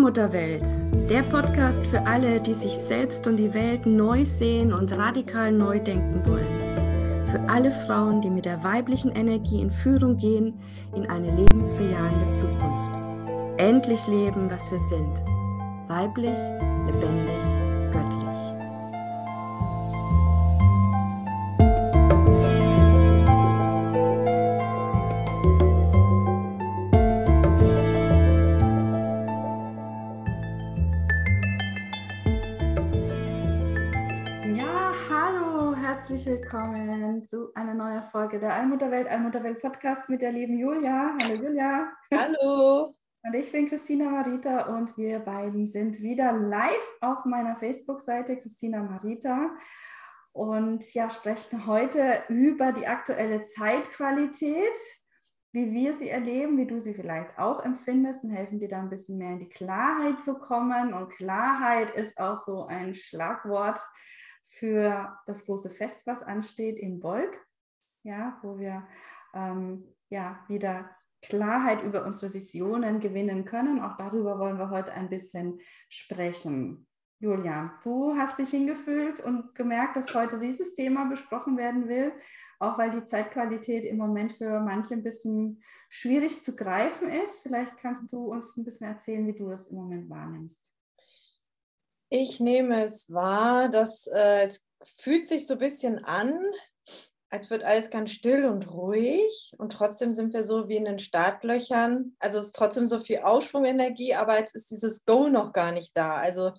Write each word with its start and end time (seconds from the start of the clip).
Allmutterwelt, 0.00 0.64
der 1.10 1.20
Podcast 1.24 1.86
für 1.88 2.00
alle, 2.06 2.40
die 2.40 2.54
sich 2.54 2.72
selbst 2.72 3.26
und 3.26 3.36
die 3.36 3.52
Welt 3.52 3.84
neu 3.84 4.24
sehen 4.24 4.72
und 4.72 4.90
radikal 4.96 5.52
neu 5.52 5.78
denken 5.78 6.22
wollen. 6.24 7.26
Für 7.30 7.40
alle 7.52 7.70
Frauen, 7.70 8.22
die 8.22 8.30
mit 8.30 8.46
der 8.46 8.64
weiblichen 8.64 9.14
Energie 9.14 9.60
in 9.60 9.70
Führung 9.70 10.16
gehen 10.16 10.58
in 10.96 11.06
eine 11.10 11.30
lebensbejahende 11.36 12.32
Zukunft. 12.32 13.58
Endlich 13.58 14.06
leben, 14.06 14.50
was 14.50 14.72
wir 14.72 14.78
sind. 14.78 15.20
Weiblich, 15.88 16.38
lebendig, 16.86 17.92
göttlich. 17.92 18.29
Folge 38.02 38.38
der 38.38 38.54
Allmutterwelt, 38.54 39.08
Allmutterwelt 39.08 39.60
Podcast 39.60 40.08
mit 40.08 40.22
der 40.22 40.32
lieben 40.32 40.58
Julia. 40.58 41.16
Hallo 41.22 41.34
Julia. 41.34 41.92
Hallo. 42.14 42.92
Und 43.22 43.34
ich 43.34 43.52
bin 43.52 43.68
Christina 43.68 44.08
Marita 44.08 44.74
und 44.74 44.96
wir 44.96 45.18
beiden 45.18 45.66
sind 45.66 46.00
wieder 46.00 46.32
live 46.32 46.96
auf 47.02 47.26
meiner 47.26 47.54
Facebook-Seite 47.54 48.38
Christina 48.38 48.82
Marita 48.82 49.50
und 50.32 50.94
ja, 50.94 51.10
sprechen 51.10 51.66
heute 51.66 52.22
über 52.28 52.72
die 52.72 52.86
aktuelle 52.86 53.42
Zeitqualität, 53.42 54.78
wie 55.52 55.70
wir 55.72 55.92
sie 55.92 56.08
erleben, 56.08 56.56
wie 56.56 56.66
du 56.66 56.80
sie 56.80 56.94
vielleicht 56.94 57.38
auch 57.38 57.62
empfindest 57.62 58.24
und 58.24 58.30
helfen 58.30 58.58
dir 58.58 58.68
da 58.68 58.78
ein 58.78 58.88
bisschen 58.88 59.18
mehr 59.18 59.32
in 59.32 59.40
die 59.40 59.48
Klarheit 59.48 60.22
zu 60.22 60.38
kommen. 60.38 60.94
Und 60.94 61.10
Klarheit 61.10 61.90
ist 61.90 62.18
auch 62.18 62.38
so 62.38 62.66
ein 62.66 62.94
Schlagwort 62.94 63.80
für 64.44 65.18
das 65.26 65.44
große 65.44 65.70
Fest, 65.70 66.06
was 66.06 66.22
ansteht 66.22 66.78
in 66.78 67.00
Bolk, 67.00 67.38
ja, 68.02 68.38
wo 68.42 68.58
wir 68.58 68.86
ähm, 69.34 69.84
ja 70.08 70.44
wieder 70.48 70.90
Klarheit 71.22 71.82
über 71.82 72.04
unsere 72.04 72.32
Visionen 72.32 73.00
gewinnen 73.00 73.44
können. 73.44 73.80
Auch 73.80 73.96
darüber 73.96 74.38
wollen 74.38 74.58
wir 74.58 74.70
heute 74.70 74.92
ein 74.92 75.08
bisschen 75.08 75.60
sprechen. 75.88 76.86
Julia, 77.18 77.78
du 77.84 78.16
hast 78.16 78.38
dich 78.38 78.48
hingefühlt 78.48 79.20
und 79.20 79.54
gemerkt, 79.54 79.96
dass 79.96 80.14
heute 80.14 80.38
dieses 80.38 80.72
Thema 80.74 81.04
besprochen 81.04 81.58
werden 81.58 81.86
will, 81.86 82.12
auch 82.58 82.78
weil 82.78 82.90
die 82.90 83.04
Zeitqualität 83.04 83.84
im 83.84 83.98
Moment 83.98 84.32
für 84.32 84.60
manche 84.60 84.94
ein 84.94 85.02
bisschen 85.02 85.62
schwierig 85.90 86.42
zu 86.42 86.56
greifen 86.56 87.10
ist. 87.10 87.40
Vielleicht 87.42 87.76
kannst 87.76 88.10
du 88.10 88.32
uns 88.32 88.56
ein 88.56 88.64
bisschen 88.64 88.86
erzählen, 88.86 89.26
wie 89.26 89.36
du 89.36 89.50
das 89.50 89.68
im 89.68 89.76
Moment 89.76 90.08
wahrnimmst. 90.08 90.64
Ich 92.08 92.40
nehme 92.40 92.84
es 92.84 93.12
wahr, 93.12 93.68
dass 93.68 94.06
äh, 94.06 94.44
es 94.44 94.66
fühlt 94.98 95.26
sich 95.26 95.46
so 95.46 95.54
ein 95.54 95.60
bisschen 95.60 96.02
an, 96.02 96.34
als 97.30 97.48
wird 97.48 97.62
alles 97.62 97.90
ganz 97.90 98.10
still 98.10 98.44
und 98.44 98.68
ruhig 98.70 99.54
und 99.56 99.72
trotzdem 99.72 100.14
sind 100.14 100.34
wir 100.34 100.42
so 100.42 100.68
wie 100.68 100.76
in 100.76 100.84
den 100.84 100.98
Startlöchern. 100.98 102.16
Also 102.18 102.38
es 102.38 102.46
ist 102.46 102.56
trotzdem 102.56 102.88
so 102.88 102.98
viel 102.98 103.20
Aufschwungenergie, 103.20 104.14
aber 104.14 104.38
jetzt 104.38 104.56
ist 104.56 104.70
dieses 104.72 105.04
Go 105.04 105.28
noch 105.28 105.52
gar 105.52 105.70
nicht 105.70 105.96
da. 105.96 106.16
Also 106.16 106.52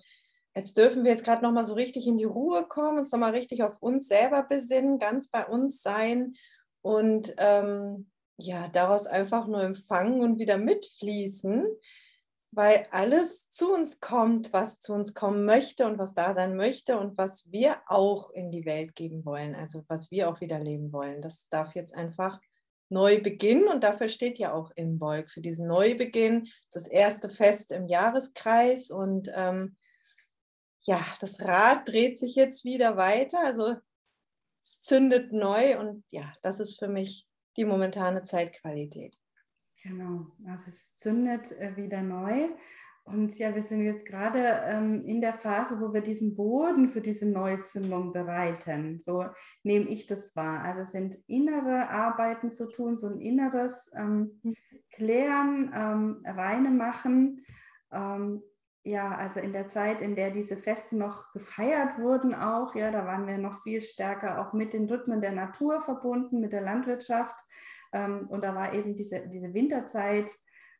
jetzt 0.54 0.78
dürfen 0.78 1.04
wir 1.04 1.10
jetzt 1.10 1.24
gerade 1.24 1.42
noch 1.42 1.52
mal 1.52 1.64
so 1.64 1.74
richtig 1.74 2.06
in 2.06 2.16
die 2.16 2.24
Ruhe 2.24 2.64
kommen, 2.66 2.98
uns 2.98 3.12
noch 3.12 3.20
mal 3.20 3.32
richtig 3.32 3.62
auf 3.62 3.76
uns 3.80 4.08
selber 4.08 4.44
besinnen, 4.48 4.98
ganz 4.98 5.28
bei 5.28 5.46
uns 5.46 5.82
sein 5.82 6.34
und 6.80 7.34
ähm, 7.36 8.10
ja 8.38 8.68
daraus 8.68 9.06
einfach 9.06 9.46
nur 9.46 9.62
empfangen 9.62 10.22
und 10.22 10.38
wieder 10.38 10.56
mitfließen 10.56 11.66
weil 12.52 12.86
alles 12.90 13.48
zu 13.48 13.72
uns 13.72 14.00
kommt, 14.00 14.52
was 14.52 14.78
zu 14.78 14.92
uns 14.92 15.14
kommen 15.14 15.46
möchte 15.46 15.86
und 15.86 15.98
was 15.98 16.14
da 16.14 16.34
sein 16.34 16.54
möchte 16.54 16.98
und 16.98 17.16
was 17.16 17.50
wir 17.50 17.78
auch 17.86 18.30
in 18.30 18.50
die 18.50 18.66
Welt 18.66 18.94
geben 18.94 19.24
wollen, 19.24 19.54
also 19.54 19.84
was 19.88 20.10
wir 20.10 20.28
auch 20.28 20.42
wieder 20.42 20.58
leben 20.58 20.92
wollen. 20.92 21.22
Das 21.22 21.48
darf 21.48 21.74
jetzt 21.74 21.94
einfach 21.94 22.40
neu 22.90 23.22
beginnen 23.22 23.68
und 23.68 23.82
dafür 23.82 24.08
steht 24.08 24.38
ja 24.38 24.52
auch 24.52 24.70
Imbolg, 24.76 25.30
für 25.30 25.40
diesen 25.40 25.66
Neubeginn, 25.66 26.46
das 26.70 26.86
erste 26.86 27.30
Fest 27.30 27.72
im 27.72 27.88
Jahreskreis 27.88 28.90
und 28.90 29.32
ähm, 29.34 29.76
ja, 30.82 31.02
das 31.20 31.40
Rad 31.40 31.88
dreht 31.88 32.18
sich 32.18 32.34
jetzt 32.34 32.64
wieder 32.64 32.98
weiter, 32.98 33.40
also 33.40 33.76
zündet 34.60 35.32
neu 35.32 35.78
und 35.78 36.04
ja, 36.10 36.34
das 36.42 36.60
ist 36.60 36.78
für 36.78 36.88
mich 36.88 37.26
die 37.56 37.64
momentane 37.64 38.24
Zeitqualität. 38.24 39.16
Genau, 39.82 40.26
also 40.46 40.68
es 40.68 40.96
zündet 40.96 41.50
äh, 41.52 41.76
wieder 41.76 42.02
neu. 42.02 42.48
Und 43.04 43.36
ja, 43.36 43.52
wir 43.52 43.62
sind 43.62 43.82
jetzt 43.82 44.06
gerade 44.06 44.62
ähm, 44.64 45.04
in 45.06 45.20
der 45.20 45.34
Phase, 45.34 45.80
wo 45.80 45.92
wir 45.92 46.02
diesen 46.02 46.36
Boden 46.36 46.88
für 46.88 47.00
diese 47.00 47.26
Neuzündung 47.26 48.12
bereiten. 48.12 49.00
So 49.00 49.26
nehme 49.64 49.86
ich 49.86 50.06
das 50.06 50.36
wahr. 50.36 50.62
Also 50.62 50.82
es 50.82 50.92
sind 50.92 51.16
innere 51.26 51.90
Arbeiten 51.90 52.52
zu 52.52 52.68
tun, 52.68 52.94
so 52.94 53.08
ein 53.08 53.20
inneres 53.20 53.90
ähm, 53.96 54.40
Klären, 54.92 55.72
ähm, 55.74 56.20
Reine 56.24 56.70
machen. 56.70 57.44
Ähm, 57.90 58.42
ja, 58.84 59.16
also 59.16 59.40
in 59.40 59.52
der 59.52 59.68
Zeit, 59.68 60.00
in 60.00 60.14
der 60.14 60.30
diese 60.30 60.56
Feste 60.56 60.96
noch 60.96 61.32
gefeiert 61.32 61.98
wurden, 61.98 62.34
auch, 62.34 62.74
ja, 62.76 62.92
da 62.92 63.04
waren 63.04 63.26
wir 63.26 63.38
noch 63.38 63.62
viel 63.62 63.80
stärker 63.80 64.40
auch 64.40 64.52
mit 64.52 64.72
den 64.72 64.88
Rhythmen 64.88 65.20
der 65.20 65.32
Natur 65.32 65.80
verbunden, 65.80 66.40
mit 66.40 66.52
der 66.52 66.62
Landwirtschaft. 66.62 67.36
Ähm, 67.92 68.26
und 68.28 68.44
da 68.44 68.54
war 68.54 68.74
eben 68.74 68.96
diese, 68.96 69.28
diese 69.28 69.52
Winterzeit 69.54 70.30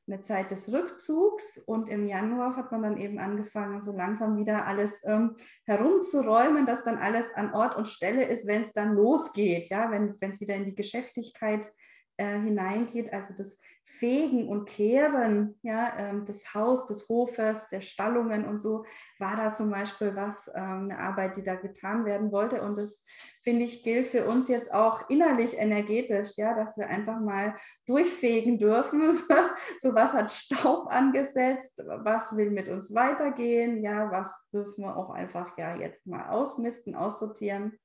eine 0.07 0.21
Zeit 0.23 0.51
des 0.51 0.73
Rückzugs. 0.73 1.59
Und 1.59 1.89
im 1.89 2.07
Januar 2.07 2.57
hat 2.57 2.73
man 2.73 2.83
dann 2.83 2.97
eben 2.97 3.19
angefangen, 3.19 3.83
so 3.83 3.93
langsam 3.93 4.37
wieder 4.37 4.67
alles 4.67 5.03
ähm, 5.05 5.37
herumzuräumen, 5.65 6.67
dass 6.67 6.83
dann 6.83 6.99
alles 6.99 7.33
an 7.35 7.55
Ort 7.55 7.77
und 7.77 7.89
Stelle 7.89 8.25
ist, 8.25 8.47
wenn 8.47 8.63
es 8.63 8.73
dann 8.73 8.95
losgeht, 8.95 9.69
ja, 9.69 9.91
wenn 9.91 10.17
es 10.21 10.41
wieder 10.41 10.57
in 10.57 10.65
die 10.65 10.75
Geschäftigkeit 10.75 11.73
äh, 12.17 12.39
hineingeht, 12.39 13.13
also 13.13 13.35
das 13.37 13.59
Fegen 13.85 14.49
und 14.49 14.67
Kehren 14.67 15.59
ja, 15.63 15.97
ähm, 15.99 16.25
des 16.25 16.55
Haus, 16.55 16.87
des 16.87 17.09
Hofes, 17.09 17.69
der 17.69 17.81
Stallungen 17.81 18.45
und 18.45 18.59
so, 18.59 18.85
war 19.19 19.37
da 19.37 19.53
zum 19.53 19.71
Beispiel 19.71 20.15
was, 20.15 20.49
ähm, 20.55 20.91
eine 20.91 20.99
Arbeit, 20.99 21.37
die 21.37 21.43
da 21.43 21.57
getan 21.57 22.05
werden 22.05 22.31
wollte. 22.31 22.63
Und 22.63 22.79
das, 22.79 23.05
finde 23.43 23.65
ich, 23.65 23.83
gilt 23.83 24.07
für 24.07 24.27
uns 24.27 24.49
jetzt 24.49 24.73
auch 24.73 25.09
innerlich 25.11 25.59
energetisch, 25.59 26.37
ja, 26.37 26.55
dass 26.55 26.77
wir 26.77 26.89
einfach 26.89 27.19
mal 27.21 27.57
durchfegen 27.87 28.59
dürfen. 28.59 29.03
so 29.81 29.95
was 29.95 30.13
hat 30.13 30.31
Staub 30.31 30.89
angesetzt, 30.89 31.81
was 32.05 32.37
will 32.37 32.51
mit 32.51 32.69
uns 32.69 32.95
weitergehen, 32.95 33.83
ja, 33.83 34.11
was 34.11 34.33
dürfen 34.53 34.85
wir 34.85 34.97
auch 34.97 35.11
einfach 35.11 35.59
ja 35.59 35.77
jetzt 35.77 36.07
mal 36.07 36.29
ausmisten, 36.29 36.95
aussortieren. 36.95 37.79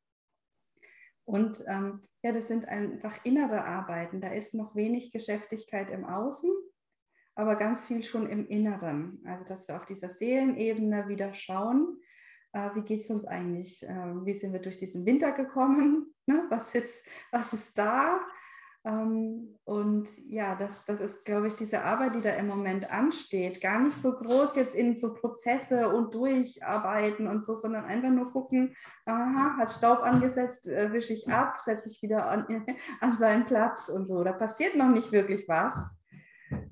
Und 1.28 1.62
ähm, 1.68 2.02
ja, 2.24 2.32
das 2.32 2.48
sind 2.48 2.70
einfach 2.70 3.20
innere 3.26 3.66
Arbeiten. 3.66 4.22
Da 4.22 4.30
ist 4.30 4.54
noch 4.54 4.76
wenig 4.76 5.12
Geschäftigkeit 5.12 5.90
im 5.90 6.06
Außen, 6.06 6.50
aber 7.36 7.58
ganz 7.58 7.86
viel 7.86 8.02
schon 8.02 8.30
im 8.30 8.48
Inneren. 8.48 9.22
Also, 9.26 9.44
dass 9.44 9.68
wir 9.68 9.76
auf 9.76 9.86
dieser 9.86 10.08
Seelenebene 10.08 11.10
wieder 11.10 11.34
schauen, 11.34 12.00
äh, 12.54 12.70
wie 12.76 12.82
geht 12.82 13.02
es 13.02 13.10
uns 13.10 13.26
eigentlich? 13.26 13.84
Äh, 13.84 14.26
wie 14.26 14.34
sind 14.34 14.54
wir 14.54 14.62
durch 14.62 14.78
diesen 14.78 15.06
Winter 15.06 15.32
gekommen? 15.32 16.14
Ne? 16.30 16.46
Was, 16.50 16.76
ist, 16.76 17.06
was 17.32 17.54
ist 17.54 17.78
da? 17.78 18.20
Ähm, 18.88 19.60
und 19.66 20.08
ja, 20.30 20.56
das, 20.56 20.86
das 20.86 21.02
ist, 21.02 21.26
glaube 21.26 21.48
ich, 21.48 21.56
diese 21.56 21.84
Arbeit, 21.84 22.16
die 22.16 22.22
da 22.22 22.30
im 22.30 22.48
Moment 22.48 22.90
ansteht, 22.90 23.60
gar 23.60 23.82
nicht 23.82 23.98
so 23.98 24.14
groß 24.14 24.56
jetzt 24.56 24.76
in 24.76 24.98
so 24.98 25.14
Prozesse 25.14 25.90
und 25.90 26.16
Durcharbeiten 26.16 27.28
und 27.28 27.44
so, 27.44 27.54
sondern 27.54 27.84
einfach 27.84 28.10
nur 28.10 28.32
gucken, 28.32 28.74
aha, 29.06 29.58
hat 29.58 29.72
Staub 29.72 30.00
angesetzt, 30.00 30.68
äh, 30.68 30.94
wische 30.94 31.12
ich 31.12 31.28
ab, 31.28 31.60
setze 31.60 31.90
ich 31.90 32.02
wieder 32.02 32.28
an, 32.28 32.66
an 33.02 33.14
seinen 33.14 33.46
Platz 33.46 33.90
und 33.90 34.06
so. 34.06 34.24
Da 34.24 34.32
passiert 34.32 34.76
noch 34.76 34.90
nicht 34.90 35.12
wirklich 35.12 35.50
was. 35.50 35.90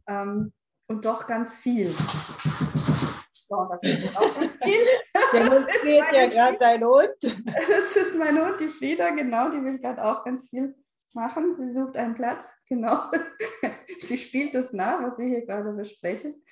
Ähm, 0.08 0.54
und 0.88 1.04
doch 1.04 1.28
ganz 1.28 1.54
viel. 1.56 1.88
So, 1.88 3.68
da 3.70 3.78
passiert 3.78 4.16
auch 4.16 4.40
ganz 4.40 4.58
viel. 4.64 4.86
Der 5.34 5.50
Hund 5.50 5.68
ja 6.14 6.28
gerade 6.28 6.58
dein 6.60 6.82
Hund. 6.86 7.10
Das 7.22 7.96
ist 7.98 8.18
mein 8.18 8.40
Hund, 8.40 8.58
die 8.62 8.70
Frieda, 8.70 9.10
genau, 9.10 9.50
die 9.50 9.62
will 9.62 9.80
gerade 9.80 10.02
auch 10.02 10.24
ganz 10.24 10.50
viel 10.50 10.74
machen. 11.16 11.54
Sie 11.54 11.72
sucht 11.72 11.98
einen 11.98 12.16
Platz, 12.16 12.54
genau. 12.70 13.10
Sie 14.00 14.18
spielt 14.18 14.54
das 14.54 14.74
nach, 14.74 15.02
was 15.02 15.18
wir 15.18 15.28
hier 15.28 15.46
gerade 15.46 15.72
besprechen. 15.74 16.44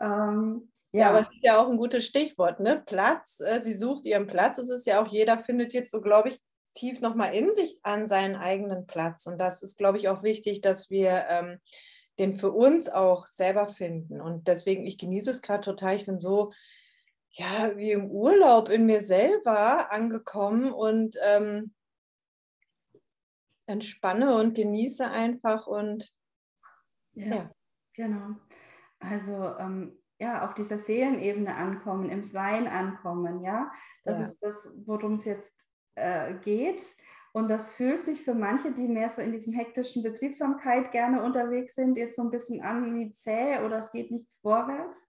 Ähm, 0.00 0.70
ja. 0.92 1.00
ja, 1.00 1.08
aber 1.10 1.22
das 1.22 1.34
ist 1.34 1.42
ja 1.42 1.60
auch 1.60 1.68
ein 1.68 1.76
gutes 1.76 2.06
Stichwort, 2.06 2.60
ne? 2.60 2.82
Platz. 2.86 3.40
Äh, 3.40 3.62
sie 3.62 3.76
sucht 3.76 4.06
ihren 4.06 4.26
Platz. 4.26 4.58
Es 4.58 4.70
ist 4.70 4.86
ja 4.86 5.02
auch, 5.02 5.08
jeder 5.08 5.38
findet 5.38 5.72
jetzt 5.74 5.90
so, 5.90 6.00
glaube 6.00 6.30
ich, 6.30 6.40
tief 6.74 7.00
nochmal 7.00 7.34
in 7.34 7.52
sich 7.52 7.78
an 7.82 8.06
seinen 8.06 8.36
eigenen 8.36 8.86
Platz. 8.86 9.26
Und 9.26 9.38
das 9.38 9.62
ist, 9.62 9.76
glaube 9.76 9.98
ich, 9.98 10.08
auch 10.08 10.22
wichtig, 10.22 10.60
dass 10.60 10.90
wir 10.90 11.26
ähm, 11.28 11.58
den 12.18 12.36
für 12.36 12.52
uns 12.52 12.88
auch 12.88 13.26
selber 13.26 13.66
finden. 13.66 14.20
Und 14.20 14.48
deswegen, 14.48 14.86
ich 14.86 14.98
genieße 14.98 15.30
es 15.30 15.42
gerade 15.42 15.62
total. 15.62 15.96
Ich 15.96 16.06
bin 16.06 16.18
so, 16.18 16.52
ja, 17.32 17.76
wie 17.76 17.92
im 17.92 18.10
Urlaub 18.10 18.68
in 18.68 18.86
mir 18.86 19.02
selber 19.02 19.92
angekommen 19.92 20.72
und 20.72 21.16
ähm, 21.22 21.74
entspanne 23.68 24.34
und 24.34 24.54
genieße 24.54 25.10
einfach 25.10 25.66
und 25.66 26.10
ja, 27.12 27.34
ja. 27.34 27.50
genau. 27.94 28.36
Also 29.00 29.56
ähm, 29.58 29.98
ja, 30.18 30.44
auf 30.44 30.54
dieser 30.54 30.78
Seelenebene 30.78 31.54
ankommen, 31.54 32.10
im 32.10 32.24
Sein 32.24 32.66
ankommen, 32.66 33.42
ja. 33.42 33.70
Das 34.04 34.18
ja. 34.18 34.24
ist 34.24 34.38
das, 34.40 34.72
worum 34.86 35.14
es 35.14 35.24
jetzt 35.24 35.66
äh, 35.94 36.34
geht. 36.34 36.82
Und 37.32 37.48
das 37.48 37.72
fühlt 37.72 38.00
sich 38.02 38.24
für 38.24 38.34
manche, 38.34 38.72
die 38.72 38.88
mehr 38.88 39.10
so 39.10 39.22
in 39.22 39.32
diesem 39.32 39.52
hektischen 39.52 40.02
Betriebsamkeit 40.02 40.90
gerne 40.92 41.22
unterwegs 41.22 41.74
sind, 41.74 41.96
jetzt 41.96 42.16
so 42.16 42.22
ein 42.22 42.30
bisschen 42.30 42.62
an 42.62 42.96
wie 42.96 43.12
zäh 43.12 43.60
oder 43.64 43.78
es 43.78 43.92
geht 43.92 44.10
nichts 44.10 44.36
vorwärts. 44.36 45.08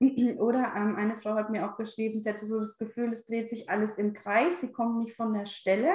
Oder 0.38 0.74
ähm, 0.76 0.96
eine 0.96 1.16
Frau 1.16 1.34
hat 1.34 1.50
mir 1.50 1.70
auch 1.70 1.76
geschrieben, 1.76 2.18
sie 2.18 2.28
hatte 2.28 2.46
so 2.46 2.58
das 2.58 2.78
Gefühl, 2.78 3.12
es 3.12 3.26
dreht 3.26 3.48
sich 3.48 3.70
alles 3.70 3.96
im 3.96 4.12
Kreis, 4.12 4.60
sie 4.60 4.72
kommt 4.72 4.98
nicht 4.98 5.14
von 5.14 5.32
der 5.32 5.46
Stelle. 5.46 5.94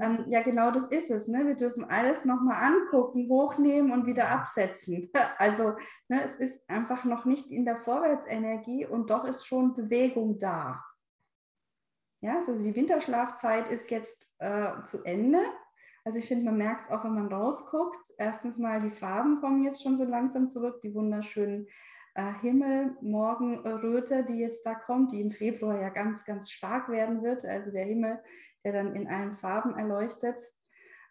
Ähm, 0.00 0.24
ja, 0.28 0.42
genau 0.42 0.70
das 0.70 0.86
ist 0.86 1.10
es. 1.10 1.28
Ne? 1.28 1.46
Wir 1.46 1.54
dürfen 1.54 1.84
alles 1.84 2.24
nochmal 2.24 2.62
angucken, 2.62 3.28
hochnehmen 3.28 3.92
und 3.92 4.06
wieder 4.06 4.30
absetzen. 4.30 5.10
Also 5.38 5.74
ne, 6.08 6.22
es 6.24 6.36
ist 6.36 6.68
einfach 6.68 7.04
noch 7.04 7.24
nicht 7.24 7.50
in 7.50 7.64
der 7.64 7.76
Vorwärtsenergie 7.76 8.86
und 8.86 9.10
doch 9.10 9.24
ist 9.24 9.46
schon 9.46 9.74
Bewegung 9.74 10.38
da. 10.38 10.82
Ja, 12.22 12.36
also 12.36 12.58
die 12.58 12.74
Winterschlafzeit 12.74 13.68
ist 13.68 13.90
jetzt 13.90 14.34
äh, 14.38 14.82
zu 14.84 15.04
Ende. 15.04 15.40
Also 16.04 16.18
ich 16.18 16.26
finde, 16.26 16.46
man 16.46 16.56
merkt 16.56 16.84
es 16.84 16.90
auch, 16.90 17.04
wenn 17.04 17.14
man 17.14 17.32
rausguckt. 17.32 18.12
Erstens 18.16 18.58
mal, 18.58 18.80
die 18.80 18.90
Farben 18.90 19.40
kommen 19.40 19.64
jetzt 19.64 19.82
schon 19.82 19.96
so 19.96 20.04
langsam 20.04 20.46
zurück, 20.46 20.80
die 20.82 20.94
wunderschönen 20.94 21.66
äh, 22.14 22.32
Himmel, 22.40 22.96
Morgenröte, 23.02 24.24
die 24.24 24.38
jetzt 24.38 24.64
da 24.64 24.74
kommt, 24.74 25.12
die 25.12 25.20
im 25.20 25.30
Februar 25.30 25.80
ja 25.80 25.90
ganz, 25.90 26.24
ganz 26.24 26.50
stark 26.50 26.88
werden 26.88 27.22
wird. 27.22 27.44
Also 27.44 27.70
der 27.72 27.84
Himmel, 27.84 28.20
der 28.66 28.72
dann 28.72 28.96
in 28.96 29.06
allen 29.06 29.36
Farben 29.36 29.78
erleuchtet. 29.78 30.40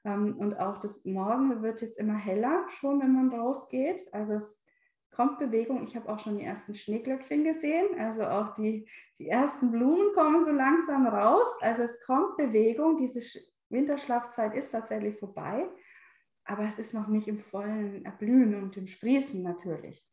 Ähm, 0.04 0.36
und 0.38 0.60
auch 0.60 0.78
das 0.78 1.06
Morgen 1.06 1.64
wird 1.64 1.82
jetzt 1.82 1.98
immer 1.98 2.18
heller, 2.18 2.66
schon 2.68 3.00
wenn 3.00 3.14
man 3.14 3.34
rausgeht. 3.34 4.14
Also 4.14 4.34
es 4.34 4.62
kommt 5.10 5.40
Bewegung. 5.40 5.82
Ich 5.86 5.96
habe 5.96 6.12
auch 6.12 6.20
schon 6.20 6.38
die 6.38 6.44
ersten 6.44 6.76
Schneeglöckchen 6.76 7.46
gesehen. 7.46 7.98
Also 7.98 8.26
auch 8.26 8.54
die, 8.56 8.90
die 9.20 9.30
ersten 9.30 9.72
Blumen 9.72 10.14
kommen 10.14 10.44
so 10.44 10.52
langsam 10.52 11.08
raus. 11.08 11.48
Also 11.62 11.84
es 11.84 12.02
kommt 12.02 12.36
Bewegung. 12.36 12.98
Diese 12.98 13.22
Winterschlafzeit 13.70 14.54
ist 14.54 14.72
tatsächlich 14.72 15.18
vorbei. 15.18 15.70
Aber 16.44 16.64
es 16.64 16.78
ist 16.78 16.94
noch 16.94 17.08
nicht 17.08 17.30
im 17.30 17.40
vollen 17.40 18.04
Erblühen 18.04 18.62
und 18.62 18.76
im 18.76 18.88
Sprießen 18.88 19.42
natürlich. 19.42 20.12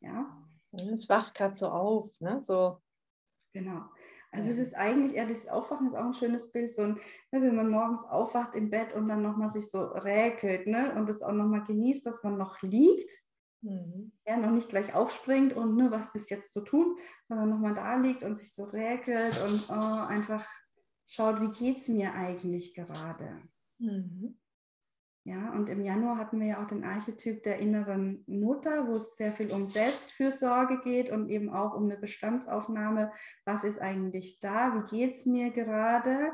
Ja. 0.00 0.34
Es 0.72 1.10
wacht 1.10 1.34
gerade 1.34 1.54
so 1.54 1.68
auf, 1.68 2.18
ne? 2.20 2.40
So. 2.40 2.80
Genau. 3.52 3.84
Also 4.32 4.50
ja. 4.50 4.54
es 4.54 4.68
ist 4.68 4.74
eigentlich 4.74 5.14
eher 5.14 5.26
dieses 5.26 5.48
Aufwachen 5.48 5.88
ist 5.88 5.94
auch 5.94 6.04
ein 6.04 6.14
schönes 6.14 6.52
Bild, 6.52 6.72
so 6.72 6.82
ein, 6.82 6.94
ne, 7.32 7.42
wenn 7.42 7.56
man 7.56 7.70
morgens 7.70 8.04
aufwacht 8.04 8.54
im 8.54 8.70
Bett 8.70 8.94
und 8.94 9.08
dann 9.08 9.22
nochmal 9.22 9.48
sich 9.48 9.70
so 9.70 9.82
räkelt 9.84 10.66
ne, 10.66 10.94
und 10.94 11.08
es 11.08 11.22
auch 11.22 11.32
nochmal 11.32 11.64
genießt, 11.64 12.06
dass 12.06 12.22
man 12.22 12.38
noch 12.38 12.60
liegt, 12.62 13.12
mhm. 13.62 14.12
ja, 14.26 14.36
noch 14.36 14.52
nicht 14.52 14.68
gleich 14.68 14.94
aufspringt 14.94 15.52
und 15.54 15.76
ne, 15.76 15.90
was 15.90 16.14
ist 16.14 16.30
jetzt 16.30 16.52
zu 16.52 16.60
tun, 16.62 16.96
sondern 17.28 17.50
nochmal 17.50 17.74
da 17.74 17.96
liegt 17.96 18.22
und 18.22 18.36
sich 18.36 18.54
so 18.54 18.64
räkelt 18.64 19.40
und 19.48 19.68
oh, 19.68 20.06
einfach 20.06 20.44
schaut, 21.06 21.40
wie 21.40 21.50
geht 21.50 21.78
es 21.78 21.88
mir 21.88 22.14
eigentlich 22.14 22.74
gerade. 22.74 23.42
Mhm. 23.78 24.39
Ja, 25.24 25.52
und 25.52 25.68
im 25.68 25.82
Januar 25.82 26.16
hatten 26.16 26.40
wir 26.40 26.46
ja 26.46 26.62
auch 26.62 26.66
den 26.66 26.82
Archetyp 26.82 27.42
der 27.42 27.58
inneren 27.58 28.24
Mutter, 28.26 28.88
wo 28.88 28.94
es 28.94 29.16
sehr 29.16 29.32
viel 29.32 29.52
um 29.52 29.66
Selbstfürsorge 29.66 30.80
geht 30.82 31.10
und 31.10 31.28
eben 31.28 31.50
auch 31.50 31.74
um 31.74 31.84
eine 31.84 31.98
Bestandsaufnahme. 31.98 33.12
Was 33.44 33.62
ist 33.64 33.80
eigentlich 33.80 34.40
da? 34.40 34.74
Wie 34.74 34.96
geht 34.96 35.14
es 35.14 35.26
mir 35.26 35.50
gerade? 35.50 36.32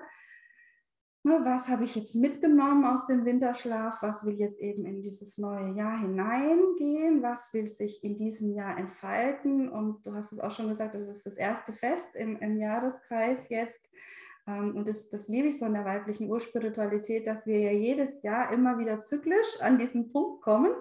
Ne, 1.27 1.41
was 1.43 1.69
habe 1.69 1.83
ich 1.83 1.97
jetzt 1.97 2.15
mitgenommen 2.15 2.85
aus 2.85 3.07
dem 3.07 3.25
Winterschlaf? 3.25 4.01
Was 4.01 4.25
will 4.25 4.39
jetzt 4.39 4.61
eben 4.61 4.87
in 4.87 5.03
dieses 5.03 5.39
neue 5.39 5.75
Jahr 5.75 5.99
hineingehen? 5.99 7.21
Was 7.21 7.53
will 7.53 7.69
sich 7.69 8.05
in 8.05 8.17
diesem 8.17 8.53
Jahr 8.53 8.79
entfalten? 8.79 9.69
Und 9.69 10.07
du 10.07 10.15
hast 10.15 10.31
es 10.31 10.39
auch 10.39 10.53
schon 10.53 10.69
gesagt, 10.69 10.95
das 10.95 11.09
ist 11.09 11.27
das 11.27 11.35
erste 11.35 11.73
Fest 11.73 12.15
im, 12.15 12.37
im 12.37 12.57
Jahreskreis 12.57 13.49
jetzt. 13.49 13.91
Ähm, 14.47 14.77
und 14.77 14.89
das, 14.89 15.11
das 15.11 15.29
liebe 15.29 15.49
ich 15.49 15.59
so 15.59 15.67
in 15.67 15.75
der 15.75 15.85
weiblichen 15.85 16.31
Urspiritualität, 16.31 17.27
dass 17.27 17.47
wir 17.47 17.59
ja 17.59 17.73
jedes 17.73 18.23
Jahr 18.23 18.53
immer 18.53 18.79
wieder 18.79 19.01
zyklisch 19.01 19.61
an 19.61 19.79
diesen 19.79 20.13
Punkt 20.13 20.43
kommen 20.43 20.73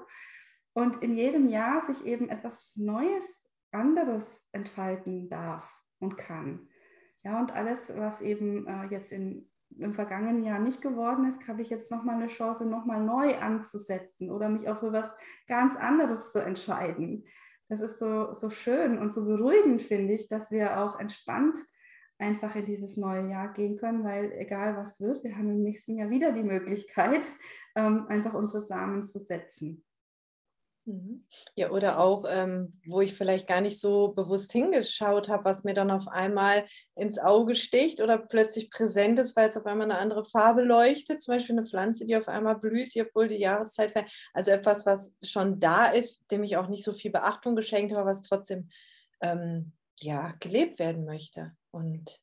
und 0.73 1.01
in 1.01 1.15
jedem 1.15 1.49
Jahr 1.49 1.81
sich 1.81 2.05
eben 2.05 2.29
etwas 2.29 2.71
Neues, 2.75 3.49
anderes 3.71 4.41
entfalten 4.51 5.29
darf 5.29 5.73
und 5.99 6.17
kann. 6.17 6.69
Ja, 7.23 7.39
und 7.39 7.53
alles, 7.53 7.91
was 7.95 8.21
eben 8.21 8.67
äh, 8.67 8.85
jetzt 8.85 9.11
in, 9.11 9.49
im 9.77 9.93
vergangenen 9.93 10.43
Jahr 10.43 10.59
nicht 10.59 10.81
geworden 10.81 11.27
ist, 11.27 11.47
habe 11.47 11.61
ich 11.61 11.69
jetzt 11.69 11.91
nochmal 11.91 12.15
eine 12.15 12.27
Chance, 12.27 12.69
nochmal 12.69 13.03
neu 13.03 13.37
anzusetzen 13.37 14.29
oder 14.29 14.47
mich 14.47 14.69
auch 14.69 14.79
für 14.79 14.93
was 14.93 15.15
ganz 15.47 15.75
anderes 15.75 16.31
zu 16.31 16.41
entscheiden. 16.41 17.25
Das 17.67 17.81
ist 17.81 17.97
so, 17.97 18.33
so 18.33 18.49
schön 18.49 18.99
und 18.99 19.11
so 19.11 19.25
beruhigend, 19.25 19.81
finde 19.81 20.13
ich, 20.13 20.27
dass 20.27 20.51
wir 20.51 20.79
auch 20.79 20.99
entspannt 20.99 21.57
einfach 22.17 22.55
in 22.55 22.65
dieses 22.65 22.97
neue 22.97 23.29
Jahr 23.29 23.53
gehen 23.53 23.77
können, 23.77 24.03
weil 24.03 24.31
egal 24.33 24.77
was 24.77 25.01
wird, 25.01 25.23
wir 25.23 25.35
haben 25.35 25.49
im 25.49 25.63
nächsten 25.63 25.97
Jahr 25.97 26.09
wieder 26.09 26.31
die 26.31 26.43
Möglichkeit, 26.43 27.23
ähm, 27.75 28.05
einfach 28.07 28.33
unsere 28.33 28.61
Samen 28.61 29.05
zu 29.05 29.19
setzen. 29.19 29.83
Mhm. 30.87 31.25
Ja, 31.55 31.71
oder 31.71 31.99
auch, 31.99 32.25
ähm, 32.29 32.71
wo 32.85 33.01
ich 33.01 33.15
vielleicht 33.15 33.47
gar 33.47 33.59
nicht 33.59 33.79
so 33.79 34.09
bewusst 34.09 34.51
hingeschaut 34.51 35.29
habe, 35.29 35.43
was 35.43 35.63
mir 35.63 35.73
dann 35.73 35.89
auf 35.89 36.07
einmal 36.07 36.65
ins 36.95 37.17
Auge 37.17 37.55
sticht 37.55 38.01
oder 38.01 38.19
plötzlich 38.19 38.69
präsent 38.69 39.17
ist, 39.17 39.35
weil 39.35 39.49
es 39.49 39.57
auf 39.57 39.65
einmal 39.65 39.89
eine 39.89 39.99
andere 39.99 40.25
Farbe 40.25 40.61
leuchtet. 40.61 41.23
Zum 41.23 41.33
Beispiel 41.33 41.57
eine 41.57 41.65
Pflanze, 41.65 42.05
die 42.05 42.15
auf 42.15 42.27
einmal 42.27 42.59
blüht, 42.59 42.93
obwohl 42.99 43.27
die 43.27 43.39
Jahreszeit 43.39 43.93
fällt. 43.93 44.11
Also 44.33 44.51
etwas, 44.51 44.85
was 44.85 45.11
schon 45.23 45.59
da 45.59 45.87
ist, 45.87 46.21
dem 46.29 46.43
ich 46.43 46.55
auch 46.55 46.67
nicht 46.67 46.83
so 46.83 46.93
viel 46.93 47.11
Beachtung 47.11 47.55
geschenkt 47.55 47.95
habe, 47.95 48.07
was 48.07 48.21
trotzdem 48.21 48.69
ähm, 49.21 49.73
ja, 49.99 50.33
gelebt 50.39 50.79
werden 50.79 51.05
möchte. 51.05 51.55
Und 51.71 52.21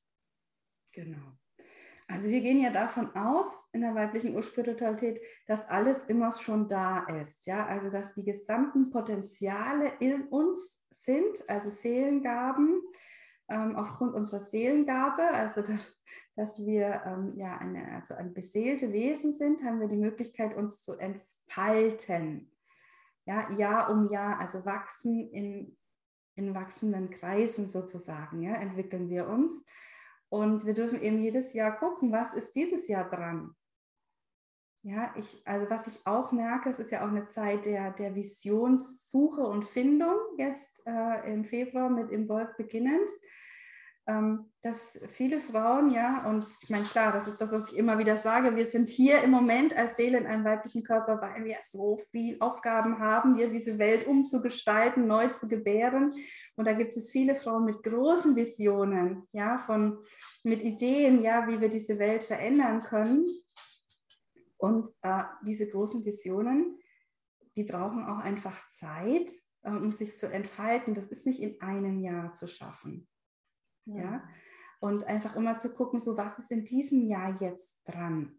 genau. 0.92 1.32
Also 2.08 2.28
wir 2.28 2.42
gehen 2.42 2.60
ja 2.60 2.70
davon 2.70 3.14
aus 3.16 3.68
in 3.72 3.80
der 3.80 3.94
weiblichen 3.94 4.34
Urspiritualität, 4.34 5.20
dass 5.46 5.66
alles 5.68 6.04
immer 6.04 6.30
schon 6.32 6.68
da 6.68 7.06
ist. 7.06 7.46
Ja, 7.46 7.66
also 7.66 7.88
dass 7.88 8.14
die 8.14 8.24
gesamten 8.24 8.90
Potenziale 8.90 9.92
in 9.98 10.28
uns 10.28 10.82
sind, 10.90 11.48
also 11.48 11.70
Seelengaben 11.70 12.82
ähm, 13.48 13.76
aufgrund 13.76 14.14
unserer 14.14 14.40
Seelengabe, 14.40 15.22
also 15.22 15.62
dass, 15.62 15.98
dass 16.36 16.64
wir 16.64 17.02
ähm, 17.06 17.34
ja 17.36 17.56
eine, 17.58 17.94
also 17.94 18.14
ein 18.14 18.34
beseelte 18.34 18.92
Wesen 18.92 19.32
sind, 19.32 19.62
haben 19.64 19.80
wir 19.80 19.88
die 19.88 19.96
Möglichkeit, 19.96 20.54
uns 20.54 20.82
zu 20.82 20.98
entfalten. 20.98 22.50
Ja, 23.24 23.50
Jahr 23.52 23.90
um 23.90 24.10
Jahr, 24.10 24.40
also 24.40 24.64
wachsen 24.64 25.30
in 25.30 25.76
in 26.34 26.54
wachsenden 26.54 27.10
Kreisen 27.10 27.68
sozusagen, 27.68 28.42
ja, 28.42 28.54
entwickeln 28.54 29.10
wir 29.10 29.28
uns. 29.28 29.64
Und 30.28 30.64
wir 30.64 30.74
dürfen 30.74 31.02
eben 31.02 31.22
jedes 31.22 31.52
Jahr 31.52 31.76
gucken, 31.76 32.10
was 32.10 32.34
ist 32.34 32.54
dieses 32.54 32.88
Jahr 32.88 33.08
dran. 33.08 33.54
Ja, 34.84 35.14
ich, 35.16 35.46
also 35.46 35.70
was 35.70 35.86
ich 35.86 36.04
auch 36.06 36.32
merke, 36.32 36.68
es 36.68 36.80
ist 36.80 36.90
ja 36.90 37.04
auch 37.04 37.10
eine 37.10 37.28
Zeit 37.28 37.66
der, 37.66 37.92
der 37.92 38.14
Visionssuche 38.16 39.42
und 39.42 39.64
Findung 39.64 40.16
jetzt 40.38 40.82
äh, 40.86 41.32
im 41.32 41.44
Februar 41.44 41.88
mit 41.88 42.10
im 42.10 42.26
beginnend. 42.56 43.08
Ähm, 44.06 44.50
dass 44.62 44.98
viele 45.12 45.38
Frauen, 45.38 45.90
ja, 45.90 46.28
und 46.28 46.44
ich 46.62 46.70
meine, 46.70 46.84
klar, 46.84 47.12
das 47.12 47.28
ist 47.28 47.40
das, 47.40 47.52
was 47.52 47.72
ich 47.72 47.78
immer 47.78 47.98
wieder 47.98 48.18
sage, 48.18 48.56
wir 48.56 48.66
sind 48.66 48.88
hier 48.88 49.22
im 49.22 49.30
Moment 49.30 49.76
als 49.76 49.96
Seele 49.96 50.18
in 50.18 50.26
einem 50.26 50.44
weiblichen 50.44 50.82
Körper, 50.82 51.20
weil 51.20 51.44
wir 51.44 51.56
so 51.62 51.98
viel 52.10 52.36
Aufgaben 52.40 52.98
haben, 52.98 53.36
hier 53.36 53.48
diese 53.48 53.78
Welt 53.78 54.06
umzugestalten, 54.08 55.06
neu 55.06 55.28
zu 55.28 55.48
gebären. 55.48 56.12
Und 56.56 56.66
da 56.66 56.72
gibt 56.72 56.96
es 56.96 57.12
viele 57.12 57.36
Frauen 57.36 57.64
mit 57.64 57.82
großen 57.84 58.34
Visionen, 58.34 59.28
ja, 59.32 59.58
von, 59.58 59.98
mit 60.42 60.62
Ideen, 60.62 61.22
ja, 61.22 61.46
wie 61.46 61.60
wir 61.60 61.68
diese 61.68 61.98
Welt 62.00 62.24
verändern 62.24 62.80
können. 62.80 63.26
Und 64.56 64.88
äh, 65.02 65.22
diese 65.46 65.68
großen 65.68 66.04
Visionen, 66.04 66.78
die 67.56 67.64
brauchen 67.64 68.04
auch 68.04 68.18
einfach 68.18 68.68
Zeit, 68.68 69.30
äh, 69.62 69.70
um 69.70 69.92
sich 69.92 70.16
zu 70.16 70.30
entfalten. 70.30 70.94
Das 70.94 71.06
ist 71.06 71.24
nicht 71.24 71.40
in 71.40 71.60
einem 71.60 72.00
Jahr 72.00 72.32
zu 72.32 72.46
schaffen. 72.46 73.08
Ja. 73.84 74.22
Und 74.80 75.04
einfach 75.04 75.36
immer 75.36 75.56
zu 75.56 75.74
gucken, 75.74 76.00
so 76.00 76.16
was 76.16 76.38
ist 76.38 76.50
in 76.50 76.64
diesem 76.64 77.06
Jahr 77.06 77.40
jetzt 77.40 77.80
dran? 77.84 78.36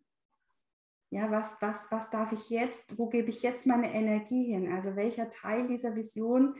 Ja, 1.09 1.31
was, 1.31 1.61
was, 1.61 1.91
was 1.91 2.09
darf 2.09 2.31
ich 2.31 2.49
jetzt, 2.49 2.97
wo 2.97 3.07
gebe 3.07 3.29
ich 3.29 3.43
jetzt 3.43 3.67
meine 3.67 3.93
Energie 3.93 4.51
hin? 4.51 4.71
Also 4.73 4.95
welcher 4.95 5.29
Teil 5.29 5.67
dieser 5.67 5.95
Vision 5.95 6.55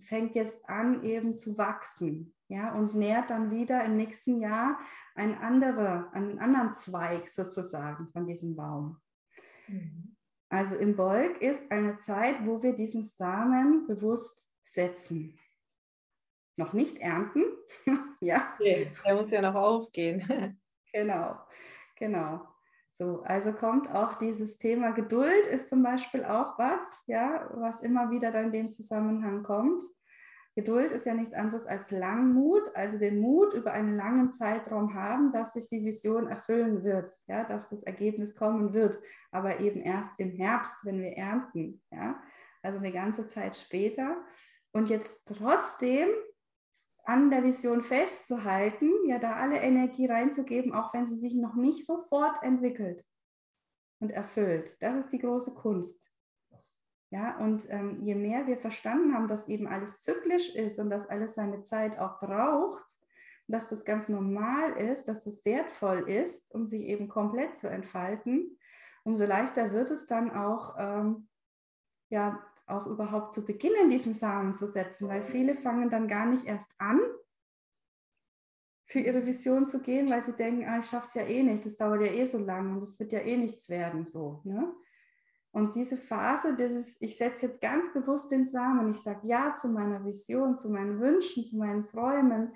fängt 0.00 0.34
jetzt 0.34 0.68
an, 0.68 1.04
eben 1.04 1.36
zu 1.36 1.56
wachsen, 1.58 2.34
ja, 2.48 2.74
und 2.74 2.94
nährt 2.94 3.30
dann 3.30 3.50
wieder 3.50 3.84
im 3.84 3.96
nächsten 3.96 4.40
Jahr 4.40 4.78
einen, 5.14 5.34
andere, 5.38 6.12
einen 6.12 6.38
anderen 6.38 6.74
Zweig 6.74 7.28
sozusagen 7.28 8.08
von 8.12 8.26
diesem 8.26 8.56
Baum. 8.56 9.00
Mhm. 9.68 10.16
Also 10.48 10.76
im 10.76 10.94
Bolk 10.94 11.40
ist 11.40 11.70
eine 11.72 11.98
Zeit, 11.98 12.46
wo 12.46 12.62
wir 12.62 12.74
diesen 12.74 13.02
Samen 13.02 13.86
bewusst 13.86 14.48
setzen 14.64 15.38
noch 16.56 16.72
nicht 16.72 16.98
ernten. 16.98 17.44
ja. 18.20 18.54
Okay, 18.58 18.90
der 19.04 19.14
muss 19.14 19.30
ja 19.30 19.42
noch 19.42 19.54
aufgehen. 19.54 20.22
genau, 20.92 21.38
genau. 21.96 22.42
So, 22.92 23.22
also 23.22 23.52
kommt 23.52 23.90
auch 23.92 24.18
dieses 24.18 24.58
Thema 24.58 24.92
Geduld 24.92 25.48
ist 25.48 25.68
zum 25.68 25.82
Beispiel 25.82 26.24
auch 26.24 26.58
was, 26.58 26.82
ja, 27.06 27.50
was 27.54 27.80
immer 27.80 28.10
wieder 28.10 28.30
dann 28.30 28.46
in 28.46 28.52
dem 28.52 28.70
Zusammenhang 28.70 29.42
kommt. 29.42 29.82
Geduld 30.56 30.92
ist 30.92 31.04
ja 31.04 31.14
nichts 31.14 31.34
anderes 31.34 31.66
als 31.66 31.90
Langmut, 31.90 32.62
also 32.76 32.96
den 32.96 33.18
Mut 33.18 33.52
über 33.54 33.72
einen 33.72 33.96
langen 33.96 34.32
Zeitraum 34.32 34.94
haben, 34.94 35.32
dass 35.32 35.54
sich 35.54 35.68
die 35.68 35.84
Vision 35.84 36.28
erfüllen 36.28 36.84
wird, 36.84 37.10
ja, 37.26 37.42
dass 37.42 37.70
das 37.70 37.82
Ergebnis 37.82 38.36
kommen 38.36 38.72
wird, 38.72 38.96
aber 39.32 39.58
eben 39.58 39.80
erst 39.80 40.20
im 40.20 40.30
Herbst, 40.30 40.76
wenn 40.84 41.02
wir 41.02 41.16
ernten, 41.16 41.82
ja, 41.90 42.22
also 42.62 42.78
eine 42.78 42.92
ganze 42.92 43.26
Zeit 43.26 43.56
später. 43.56 44.16
Und 44.70 44.88
jetzt 44.88 45.26
trotzdem 45.26 46.08
an 47.04 47.30
der 47.30 47.44
Vision 47.44 47.82
festzuhalten, 47.82 48.90
ja, 49.06 49.18
da 49.18 49.34
alle 49.34 49.60
Energie 49.60 50.06
reinzugeben, 50.06 50.72
auch 50.72 50.94
wenn 50.94 51.06
sie 51.06 51.16
sich 51.16 51.34
noch 51.34 51.54
nicht 51.54 51.84
sofort 51.84 52.42
entwickelt 52.42 53.04
und 54.00 54.10
erfüllt. 54.10 54.82
Das 54.82 54.96
ist 54.96 55.12
die 55.12 55.18
große 55.18 55.54
Kunst. 55.54 56.10
Ja, 57.10 57.38
und 57.38 57.70
ähm, 57.70 58.02
je 58.02 58.14
mehr 58.14 58.46
wir 58.46 58.58
verstanden 58.58 59.14
haben, 59.14 59.28
dass 59.28 59.48
eben 59.48 59.68
alles 59.68 60.02
zyklisch 60.02 60.54
ist 60.54 60.78
und 60.80 60.90
dass 60.90 61.08
alles 61.08 61.34
seine 61.34 61.62
Zeit 61.62 61.98
auch 61.98 62.18
braucht, 62.18 62.84
dass 63.46 63.68
das 63.68 63.84
ganz 63.84 64.08
normal 64.08 64.72
ist, 64.78 65.04
dass 65.04 65.24
das 65.24 65.44
wertvoll 65.44 66.08
ist, 66.08 66.54
um 66.54 66.66
sich 66.66 66.82
eben 66.82 67.08
komplett 67.08 67.56
zu 67.56 67.68
entfalten, 67.68 68.58
umso 69.04 69.26
leichter 69.26 69.70
wird 69.72 69.90
es 69.90 70.06
dann 70.06 70.30
auch, 70.30 70.74
ähm, 70.78 71.28
ja, 72.08 72.42
auch 72.66 72.86
überhaupt 72.86 73.34
zu 73.34 73.44
beginnen, 73.44 73.90
diesen 73.90 74.14
Samen 74.14 74.56
zu 74.56 74.66
setzen, 74.66 75.08
weil 75.08 75.22
viele 75.22 75.54
fangen 75.54 75.90
dann 75.90 76.08
gar 76.08 76.26
nicht 76.26 76.46
erst 76.46 76.72
an, 76.78 77.00
für 78.86 79.00
ihre 79.00 79.26
Vision 79.26 79.66
zu 79.66 79.82
gehen, 79.82 80.10
weil 80.10 80.22
sie 80.22 80.34
denken, 80.34 80.64
ah, 80.68 80.78
ich 80.78 80.86
schaffe 80.86 81.06
es 81.08 81.14
ja 81.14 81.22
eh 81.22 81.42
nicht, 81.42 81.64
das 81.64 81.76
dauert 81.76 82.02
ja 82.02 82.12
eh 82.12 82.26
so 82.26 82.38
lange 82.38 82.76
und 82.76 82.82
es 82.82 82.98
wird 82.98 83.12
ja 83.12 83.20
eh 83.20 83.36
nichts 83.36 83.68
werden, 83.68 84.06
so. 84.06 84.40
Ne? 84.44 84.74
Und 85.52 85.74
diese 85.74 85.96
Phase, 85.96 86.54
dieses, 86.56 87.00
ich 87.00 87.16
setze 87.16 87.46
jetzt 87.46 87.60
ganz 87.60 87.92
bewusst 87.92 88.30
den 88.30 88.46
Samen, 88.46 88.90
ich 88.90 88.98
sage 88.98 89.26
Ja 89.26 89.54
zu 89.54 89.68
meiner 89.68 90.04
Vision, 90.04 90.56
zu 90.56 90.70
meinen 90.70 91.00
Wünschen, 91.00 91.46
zu 91.46 91.56
meinen 91.56 91.86
Träumen, 91.86 92.54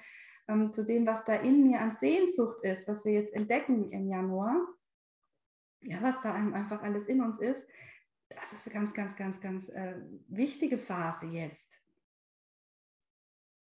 ähm, 0.49 0.73
zu 0.73 0.85
dem, 0.85 1.07
was 1.07 1.25
da 1.25 1.35
in 1.35 1.63
mir 1.63 1.81
an 1.81 1.93
Sehnsucht 1.93 2.63
ist, 2.63 2.89
was 2.89 3.05
wir 3.05 3.13
jetzt 3.13 3.35
entdecken 3.35 3.93
im 3.93 4.09
Januar, 4.09 4.67
ja, 5.83 6.03
was 6.03 6.21
da 6.23 6.35
einfach 6.35 6.83
alles 6.83 7.07
in 7.07 7.23
uns 7.23 7.39
ist, 7.39 7.71
das 8.29 8.53
ist 8.53 8.67
eine 8.67 8.75
ganz, 8.75 8.95
ganz, 8.95 9.17
ganz, 9.17 9.41
ganz 9.41 9.69
äh, 9.69 9.95
wichtige 10.29 10.79
Phase 10.79 11.27
jetzt 11.27 11.79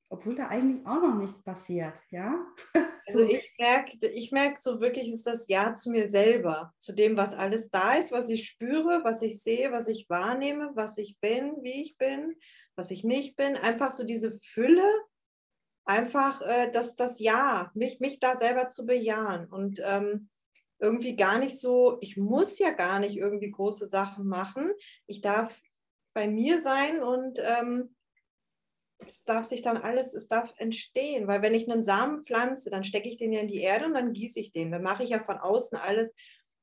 obwohl 0.09 0.35
da 0.35 0.47
eigentlich 0.47 0.85
auch 0.85 1.01
noch 1.01 1.15
nichts 1.15 1.41
passiert, 1.41 1.99
ja. 2.09 2.45
Also 3.07 3.21
ich 3.21 3.53
merke, 3.59 3.91
ich 4.15 4.31
merke 4.31 4.59
so 4.59 4.81
wirklich, 4.81 5.11
ist 5.11 5.27
das 5.27 5.47
Ja 5.47 5.75
zu 5.75 5.91
mir 5.91 6.09
selber, 6.09 6.73
zu 6.79 6.91
dem, 6.91 7.15
was 7.15 7.35
alles 7.35 7.69
da 7.69 7.93
ist, 7.93 8.11
was 8.11 8.31
ich 8.31 8.47
spüre, 8.47 9.01
was 9.03 9.21
ich 9.21 9.43
sehe, 9.43 9.71
was 9.71 9.87
ich 9.87 10.09
wahrnehme, 10.09 10.71
was 10.73 10.97
ich 10.97 11.15
bin, 11.19 11.53
wie 11.61 11.83
ich 11.83 11.97
bin, 11.99 12.33
was 12.75 12.89
ich 12.89 13.03
nicht 13.03 13.35
bin. 13.35 13.55
Einfach 13.57 13.91
so 13.91 14.05
diese 14.05 14.31
Fülle, 14.31 14.89
einfach 15.85 16.41
äh, 16.41 16.71
das, 16.71 16.95
das 16.95 17.19
Ja, 17.19 17.69
mich, 17.75 17.99
mich 17.99 18.19
da 18.19 18.37
selber 18.37 18.69
zu 18.69 18.87
bejahen 18.87 19.45
und 19.51 19.79
ähm, 19.85 20.29
irgendwie 20.79 21.15
gar 21.15 21.39
nicht 21.39 21.59
so, 21.59 21.97
ich 22.01 22.17
muss 22.17 22.59
ja 22.59 22.71
gar 22.71 22.99
nicht 22.99 23.17
irgendwie 23.17 23.51
große 23.51 23.87
Sachen 23.87 24.27
machen. 24.27 24.71
Ich 25.07 25.21
darf 25.21 25.59
bei 26.13 26.27
mir 26.27 26.61
sein 26.61 27.01
und 27.01 27.39
ähm, 27.39 27.95
es 28.99 29.23
darf 29.23 29.45
sich 29.45 29.61
dann 29.61 29.77
alles, 29.77 30.13
es 30.13 30.27
darf 30.27 30.53
entstehen, 30.57 31.27
weil 31.27 31.41
wenn 31.41 31.53
ich 31.53 31.69
einen 31.69 31.83
Samen 31.83 32.23
pflanze, 32.23 32.69
dann 32.69 32.83
stecke 32.83 33.09
ich 33.09 33.17
den 33.17 33.33
ja 33.33 33.41
in 33.41 33.47
die 33.47 33.61
Erde 33.61 33.85
und 33.85 33.93
dann 33.93 34.13
gieße 34.13 34.39
ich 34.39 34.51
den. 34.51 34.71
Dann 34.71 34.83
mache 34.83 35.03
ich 35.03 35.09
ja 35.09 35.23
von 35.23 35.37
außen 35.37 35.77
alles, 35.77 36.13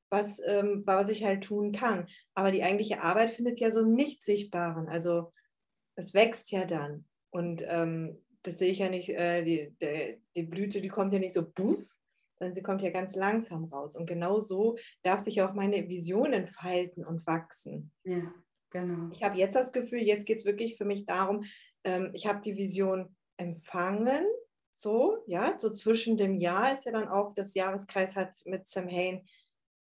was, 0.09 0.41
ähm, 0.45 0.83
was 0.85 1.09
ich 1.09 1.23
halt 1.23 1.43
tun 1.43 1.71
kann. 1.71 2.07
Aber 2.33 2.51
die 2.51 2.63
eigentliche 2.63 3.01
Arbeit 3.01 3.31
findet 3.31 3.59
ja 3.59 3.71
so 3.71 3.81
im 3.81 3.93
Nicht-Sichtbaren. 3.93 4.87
Also 4.89 5.31
es 5.95 6.13
wächst 6.13 6.51
ja 6.51 6.65
dann. 6.65 7.05
Und 7.29 7.63
ähm, 7.67 8.23
das 8.43 8.59
sehe 8.59 8.71
ich 8.71 8.79
ja 8.79 8.89
nicht, 8.89 9.09
äh, 9.09 9.43
die, 9.43 9.75
die, 9.81 10.21
die 10.35 10.43
Blüte, 10.43 10.81
die 10.81 10.89
kommt 10.89 11.13
ja 11.13 11.19
nicht 11.19 11.33
so 11.33 11.49
buff, 11.49 11.95
sondern 12.35 12.53
sie 12.53 12.63
kommt 12.63 12.81
ja 12.81 12.89
ganz 12.89 13.15
langsam 13.15 13.65
raus. 13.65 13.95
Und 13.95 14.05
genau 14.05 14.39
so 14.39 14.77
darf 15.03 15.19
sich 15.19 15.41
auch 15.41 15.53
meine 15.53 15.87
Vision 15.89 16.33
entfalten 16.33 17.05
und 17.05 17.25
wachsen. 17.27 17.91
Ja, 18.03 18.33
genau. 18.69 19.11
Ich 19.13 19.23
habe 19.23 19.37
jetzt 19.37 19.55
das 19.55 19.71
Gefühl, 19.71 19.99
jetzt 19.99 20.25
geht 20.25 20.39
es 20.39 20.45
wirklich 20.45 20.77
für 20.77 20.85
mich 20.85 21.05
darum, 21.05 21.43
ähm, 21.83 22.11
ich 22.13 22.27
habe 22.27 22.41
die 22.41 22.55
Vision 22.55 23.15
empfangen, 23.37 24.25
so, 24.75 25.23
ja, 25.27 25.55
so 25.59 25.71
zwischen 25.71 26.17
dem 26.17 26.35
Jahr 26.35 26.73
ist 26.73 26.85
ja 26.85 26.91
dann 26.91 27.07
auch, 27.07 27.33
das 27.35 27.53
Jahreskreis 27.53 28.15
hat 28.15 28.35
mit 28.45 28.67
Sam 28.67 28.89
Hain 28.89 29.23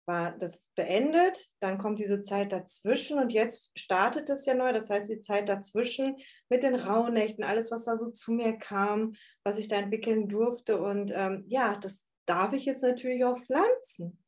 war 0.08 0.32
das 0.32 0.66
beendet, 0.74 1.50
dann 1.60 1.76
kommt 1.76 1.98
diese 1.98 2.20
Zeit 2.20 2.50
dazwischen 2.50 3.18
und 3.18 3.34
jetzt 3.34 3.70
startet 3.78 4.30
es 4.30 4.46
ja 4.46 4.54
neu, 4.54 4.72
das 4.72 4.88
heißt 4.88 5.10
die 5.10 5.20
Zeit 5.20 5.50
dazwischen 5.50 6.16
mit 6.48 6.62
den 6.62 6.74
Rauhnächten, 6.74 7.44
alles, 7.44 7.70
was 7.70 7.84
da 7.84 7.96
so 7.98 8.10
zu 8.10 8.32
mir 8.32 8.56
kam, 8.56 9.12
was 9.44 9.58
ich 9.58 9.68
da 9.68 9.76
entwickeln 9.76 10.26
durfte 10.26 10.80
und 10.80 11.12
ähm, 11.14 11.44
ja, 11.46 11.76
das 11.76 12.06
darf 12.28 12.52
ich 12.52 12.66
jetzt 12.66 12.82
natürlich 12.82 13.24
auch 13.24 13.38
pflanzen. 13.38 14.22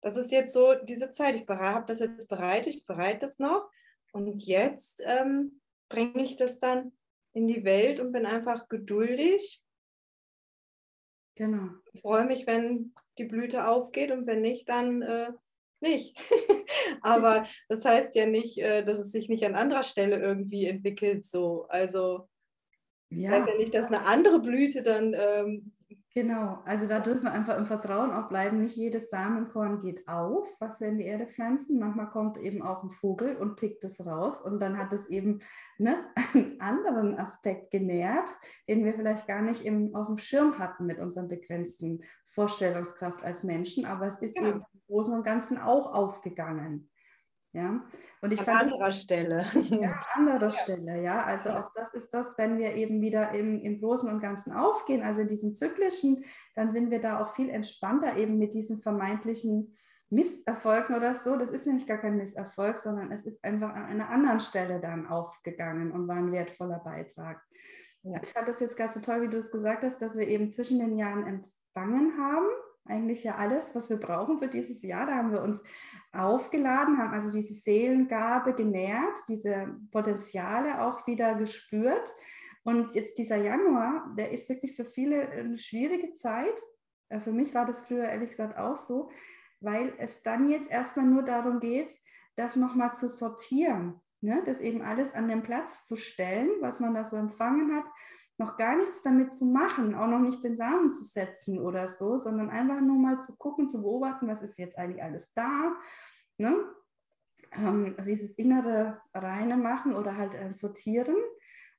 Das 0.00 0.16
ist 0.16 0.32
jetzt 0.32 0.52
so 0.52 0.74
diese 0.74 1.12
Zeit, 1.12 1.36
ich 1.36 1.48
habe 1.48 1.86
das 1.86 2.00
jetzt 2.00 2.28
bereit, 2.28 2.66
ich 2.66 2.84
bereite 2.84 3.20
das 3.20 3.38
noch 3.38 3.70
und 4.12 4.42
jetzt 4.44 5.02
ähm, 5.06 5.60
bringe 5.88 6.22
ich 6.22 6.36
das 6.36 6.58
dann 6.58 6.92
in 7.32 7.48
die 7.48 7.64
Welt 7.64 8.00
und 8.00 8.12
bin 8.12 8.26
einfach 8.26 8.68
geduldig. 8.68 9.62
Genau. 11.36 11.70
Ich 11.92 12.02
freue 12.02 12.26
mich, 12.26 12.46
wenn 12.46 12.94
die 13.18 13.24
Blüte 13.24 13.66
aufgeht 13.66 14.10
und 14.10 14.26
wenn 14.26 14.42
nicht, 14.42 14.68
dann 14.68 15.02
äh, 15.02 15.32
nicht. 15.80 16.18
Aber 17.02 17.46
das 17.68 17.84
heißt 17.84 18.14
ja 18.14 18.26
nicht, 18.26 18.58
äh, 18.58 18.84
dass 18.84 18.98
es 18.98 19.10
sich 19.10 19.28
nicht 19.28 19.44
an 19.44 19.54
anderer 19.54 19.84
Stelle 19.84 20.18
irgendwie 20.18 20.66
entwickelt 20.66 21.24
so. 21.24 21.66
Also 21.68 22.28
ja. 23.10 23.30
heißt 23.30 23.48
ja 23.48 23.56
nicht, 23.56 23.74
dass 23.74 23.86
eine 23.86 24.04
andere 24.06 24.40
Blüte 24.40 24.82
dann 24.82 25.14
ähm, 25.14 25.72
Genau, 26.16 26.60
also 26.64 26.86
da 26.86 27.00
dürfen 27.00 27.24
wir 27.24 27.32
einfach 27.32 27.58
im 27.58 27.66
Vertrauen 27.66 28.12
auch 28.12 28.28
bleiben. 28.28 28.60
Nicht 28.60 28.76
jedes 28.76 29.10
Samenkorn 29.10 29.80
geht 29.80 30.06
auf, 30.06 30.48
was 30.60 30.80
wir 30.80 30.86
in 30.86 30.98
die 30.98 31.06
Erde 31.06 31.26
pflanzen. 31.26 31.80
Manchmal 31.80 32.08
kommt 32.08 32.38
eben 32.38 32.62
auch 32.62 32.84
ein 32.84 32.90
Vogel 32.90 33.36
und 33.36 33.56
pickt 33.56 33.82
es 33.82 34.06
raus 34.06 34.40
und 34.40 34.60
dann 34.60 34.78
hat 34.78 34.92
es 34.92 35.08
eben 35.08 35.40
ne, 35.76 35.96
einen 36.32 36.60
anderen 36.60 37.18
Aspekt 37.18 37.72
genährt, 37.72 38.28
den 38.68 38.84
wir 38.84 38.94
vielleicht 38.94 39.26
gar 39.26 39.42
nicht 39.42 39.64
im, 39.64 39.92
auf 39.96 40.06
dem 40.06 40.18
Schirm 40.18 40.56
hatten 40.60 40.86
mit 40.86 41.00
unserer 41.00 41.26
begrenzten 41.26 42.04
Vorstellungskraft 42.26 43.24
als 43.24 43.42
Menschen, 43.42 43.84
aber 43.84 44.06
es 44.06 44.22
ist 44.22 44.36
genau. 44.36 44.50
eben 44.50 44.58
im 44.72 44.80
Großen 44.86 45.14
und 45.14 45.24
Ganzen 45.24 45.58
auch 45.58 45.92
aufgegangen. 45.92 46.90
Ja, 47.54 47.80
und 48.20 48.32
ich 48.32 48.40
an 48.40 48.46
fand, 48.46 48.72
anderer 48.72 48.92
Stelle. 48.94 49.44
Ja, 49.70 49.92
an 50.14 50.28
anderer 50.28 50.48
ja. 50.48 50.50
Stelle, 50.50 51.02
ja. 51.02 51.22
Also 51.22 51.50
auch 51.50 51.72
das 51.74 51.94
ist 51.94 52.12
das, 52.12 52.36
wenn 52.36 52.58
wir 52.58 52.74
eben 52.74 53.00
wieder 53.00 53.30
im, 53.30 53.60
im 53.60 53.80
Großen 53.80 54.10
und 54.10 54.20
Ganzen 54.20 54.52
aufgehen, 54.52 55.04
also 55.04 55.20
in 55.20 55.28
diesem 55.28 55.54
zyklischen, 55.54 56.24
dann 56.56 56.72
sind 56.72 56.90
wir 56.90 57.00
da 57.00 57.22
auch 57.22 57.28
viel 57.28 57.48
entspannter 57.48 58.16
eben 58.16 58.38
mit 58.38 58.54
diesen 58.54 58.78
vermeintlichen 58.78 59.76
Misserfolgen 60.10 60.96
oder 60.96 61.14
so. 61.14 61.36
Das 61.36 61.52
ist 61.52 61.66
nämlich 61.66 61.86
gar 61.86 61.98
kein 61.98 62.16
Misserfolg, 62.16 62.80
sondern 62.80 63.12
es 63.12 63.24
ist 63.24 63.44
einfach 63.44 63.72
an 63.72 63.84
einer 63.84 64.08
anderen 64.08 64.40
Stelle 64.40 64.80
dann 64.80 65.06
aufgegangen 65.06 65.92
und 65.92 66.08
war 66.08 66.16
ein 66.16 66.32
wertvoller 66.32 66.80
Beitrag. 66.80 67.40
Ja. 68.02 68.20
Ich 68.20 68.32
fand 68.32 68.48
das 68.48 68.58
jetzt 68.58 68.76
gerade 68.76 68.92
so 68.92 69.00
toll, 69.00 69.22
wie 69.22 69.30
du 69.30 69.38
es 69.38 69.52
gesagt 69.52 69.84
hast, 69.84 70.02
dass 70.02 70.18
wir 70.18 70.26
eben 70.26 70.50
zwischen 70.50 70.80
den 70.80 70.98
Jahren 70.98 71.24
empfangen 71.24 72.18
haben 72.18 72.48
eigentlich 72.86 73.24
ja 73.24 73.36
alles, 73.36 73.74
was 73.74 73.88
wir 73.88 73.96
brauchen 73.96 74.38
für 74.38 74.48
dieses 74.48 74.82
Jahr. 74.82 75.06
Da 75.06 75.14
haben 75.14 75.32
wir 75.32 75.42
uns 75.42 75.62
aufgeladen, 76.14 76.98
haben 76.98 77.12
also 77.12 77.32
diese 77.32 77.54
Seelengabe 77.54 78.54
genährt, 78.54 79.18
diese 79.28 79.76
Potenziale 79.90 80.82
auch 80.82 81.06
wieder 81.06 81.34
gespürt. 81.34 82.12
Und 82.62 82.94
jetzt 82.94 83.18
dieser 83.18 83.36
Januar, 83.36 84.14
der 84.16 84.30
ist 84.32 84.48
wirklich 84.48 84.74
für 84.74 84.84
viele 84.84 85.28
eine 85.28 85.58
schwierige 85.58 86.14
Zeit. 86.14 86.60
Äh, 87.08 87.20
für 87.20 87.32
mich 87.32 87.54
war 87.54 87.66
das 87.66 87.82
früher 87.82 88.04
ehrlich 88.04 88.30
gesagt 88.30 88.58
auch 88.58 88.76
so, 88.76 89.10
weil 89.60 89.92
es 89.98 90.22
dann 90.22 90.48
jetzt 90.48 90.70
erstmal 90.70 91.06
nur 91.06 91.22
darum 91.22 91.60
geht, 91.60 91.92
das 92.36 92.56
nochmal 92.56 92.92
zu 92.94 93.08
sortieren, 93.08 94.00
ne? 94.20 94.42
das 94.44 94.60
eben 94.60 94.82
alles 94.82 95.14
an 95.14 95.28
den 95.28 95.42
Platz 95.42 95.86
zu 95.86 95.96
stellen, 95.96 96.50
was 96.60 96.80
man 96.80 96.94
da 96.94 97.04
so 97.04 97.16
empfangen 97.16 97.74
hat 97.76 97.84
noch 98.36 98.56
gar 98.56 98.76
nichts 98.76 99.02
damit 99.02 99.32
zu 99.32 99.44
machen, 99.44 99.94
auch 99.94 100.08
noch 100.08 100.18
nicht 100.18 100.42
den 100.42 100.56
Samen 100.56 100.90
zu 100.90 101.04
setzen 101.04 101.58
oder 101.58 101.86
so, 101.88 102.16
sondern 102.16 102.50
einfach 102.50 102.80
nur 102.80 102.96
mal 102.96 103.20
zu 103.20 103.36
gucken, 103.36 103.68
zu 103.68 103.82
beobachten, 103.82 104.26
was 104.26 104.42
ist 104.42 104.58
jetzt 104.58 104.76
eigentlich 104.76 105.02
alles 105.02 105.32
da. 105.34 105.74
Ne? 106.38 106.64
Ähm, 107.52 107.94
also 107.96 108.10
dieses 108.10 108.34
innere 108.36 109.00
Reine 109.12 109.56
machen 109.56 109.94
oder 109.94 110.16
halt 110.16 110.34
äh, 110.34 110.52
sortieren, 110.52 111.16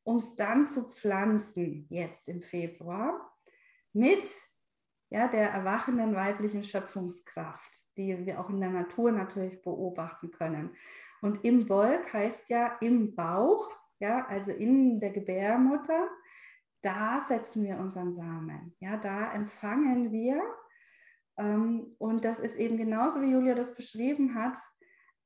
um 0.04 0.18
es 0.18 0.36
dann 0.36 0.68
zu 0.68 0.84
pflanzen, 0.90 1.88
jetzt 1.90 2.30
im 2.30 2.42
Februar, 2.42 3.34
mit 3.92 4.24
ja, 5.10 5.28
der 5.28 5.50
erwachenden 5.50 6.16
weiblichen 6.16 6.64
Schöpfungskraft, 6.64 7.98
die 7.98 8.26
wir 8.26 8.40
auch 8.40 8.50
in 8.50 8.60
der 8.60 8.70
Natur 8.70 9.12
natürlich 9.12 9.62
beobachten 9.62 10.32
können. 10.32 10.76
Und 11.22 11.44
im 11.44 11.68
Bolk 11.68 12.14
heißt 12.14 12.50
ja 12.50 12.78
im 12.82 13.16
Bauch, 13.16 13.70
ja, 14.00 14.26
also 14.28 14.52
in 14.52 15.00
der 15.00 15.12
Gebärmutter, 15.12 16.10
da 16.86 17.22
setzen 17.28 17.64
wir 17.64 17.80
unseren 17.80 18.14
Samen. 18.14 18.76
Ja, 18.80 18.98
da 18.98 19.34
empfangen 19.34 20.12
wir. 20.12 20.42
Ähm, 21.38 21.96
und 21.98 22.24
das 22.24 22.40
ist 22.40 22.56
eben 22.56 22.78
genauso, 22.78 23.22
wie 23.22 23.32
Julia 23.32 23.56
das 23.56 23.74
beschrieben 23.74 24.36
hat, 24.36 24.58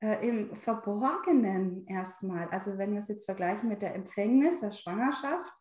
äh, 0.02 0.28
im 0.28 0.56
Verborgenen 0.56 1.86
erstmal. 1.88 2.48
Also 2.50 2.78
wenn 2.78 2.94
wir 2.94 3.00
es 3.00 3.10
jetzt 3.10 3.26
vergleichen 3.26 3.68
mit 3.68 3.82
der 3.82 3.94
Empfängnis, 3.94 4.62
der 4.62 4.72
Schwangerschaft, 4.72 5.54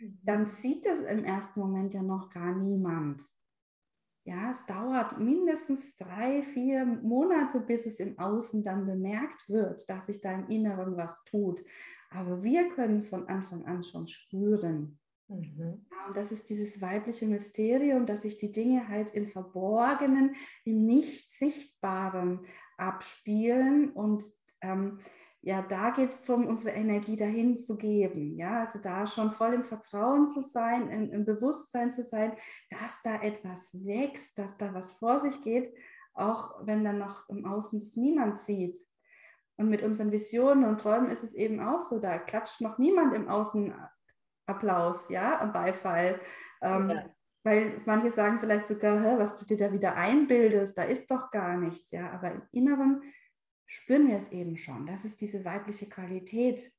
mhm. 0.00 0.20
dann 0.22 0.46
sieht 0.46 0.84
es 0.84 1.00
im 1.00 1.24
ersten 1.24 1.58
Moment 1.60 1.94
ja 1.94 2.02
noch 2.02 2.28
gar 2.30 2.54
niemand. 2.54 3.22
Ja, 4.24 4.50
es 4.50 4.66
dauert 4.66 5.18
mindestens 5.18 5.96
drei, 5.96 6.42
vier 6.42 6.84
Monate, 6.84 7.60
bis 7.60 7.86
es 7.86 7.98
im 7.98 8.18
Außen 8.18 8.62
dann 8.62 8.84
bemerkt 8.84 9.48
wird, 9.48 9.88
dass 9.88 10.06
sich 10.06 10.20
da 10.20 10.32
im 10.32 10.48
Inneren 10.48 10.98
was 10.98 11.24
tut. 11.24 11.64
Aber 12.10 12.42
wir 12.42 12.68
können 12.68 12.98
es 12.98 13.08
von 13.08 13.26
Anfang 13.26 13.64
an 13.64 13.82
schon 13.82 14.06
spüren. 14.06 14.98
Mhm. 15.28 15.84
und 16.06 16.16
das 16.16 16.32
ist 16.32 16.48
dieses 16.48 16.80
weibliche 16.80 17.26
Mysterium, 17.26 18.06
dass 18.06 18.22
sich 18.22 18.38
die 18.38 18.50
Dinge 18.50 18.88
halt 18.88 19.14
im 19.14 19.26
Verborgenen, 19.26 20.34
im 20.64 20.86
Nicht-Sichtbaren 20.86 22.46
abspielen. 22.78 23.90
Und 23.92 24.24
ähm, 24.62 25.00
ja, 25.42 25.62
da 25.62 25.90
geht 25.90 26.10
es 26.10 26.22
darum, 26.22 26.46
unsere 26.46 26.74
Energie 26.74 27.16
dahin 27.16 27.58
zu 27.58 27.76
geben. 27.76 28.36
Ja, 28.36 28.60
also 28.60 28.78
da 28.78 29.06
schon 29.06 29.32
voll 29.32 29.52
im 29.52 29.64
Vertrauen 29.64 30.28
zu 30.28 30.40
sein, 30.40 30.88
im, 30.88 31.12
im 31.12 31.24
Bewusstsein 31.24 31.92
zu 31.92 32.02
sein, 32.02 32.32
dass 32.70 33.00
da 33.04 33.20
etwas 33.20 33.74
wächst, 33.84 34.38
dass 34.38 34.56
da 34.56 34.72
was 34.72 34.92
vor 34.92 35.20
sich 35.20 35.42
geht, 35.42 35.74
auch 36.14 36.66
wenn 36.66 36.84
dann 36.84 36.98
noch 36.98 37.28
im 37.28 37.44
Außen 37.44 37.78
das 37.78 37.96
niemand 37.96 38.38
sieht. 38.38 38.78
Und 39.56 39.68
mit 39.68 39.82
unseren 39.82 40.12
Visionen 40.12 40.64
und 40.64 40.80
Träumen 40.80 41.10
ist 41.10 41.24
es 41.24 41.34
eben 41.34 41.60
auch 41.60 41.80
so, 41.80 42.00
da 42.00 42.18
klatscht 42.18 42.60
noch 42.60 42.78
niemand 42.78 43.12
im 43.14 43.28
Außen 43.28 43.74
Applaus, 44.48 45.08
ja, 45.08 45.44
Beifall. 45.46 46.20
Ähm, 46.62 46.90
ja. 46.90 47.04
Weil 47.44 47.80
manche 47.86 48.10
sagen 48.10 48.40
vielleicht 48.40 48.68
sogar, 48.68 49.18
was 49.18 49.38
du 49.38 49.46
dir 49.46 49.56
da 49.56 49.72
wieder 49.72 49.94
einbildest, 49.94 50.76
da 50.76 50.82
ist 50.82 51.10
doch 51.10 51.30
gar 51.30 51.56
nichts, 51.56 51.92
ja. 51.92 52.10
Aber 52.10 52.32
im 52.32 52.42
Inneren 52.52 53.02
spüren 53.66 54.08
wir 54.08 54.16
es 54.16 54.32
eben 54.32 54.56
schon. 54.56 54.86
Das 54.86 55.04
ist 55.04 55.20
diese 55.20 55.44
weibliche 55.44 55.88
Qualität. 55.88 56.72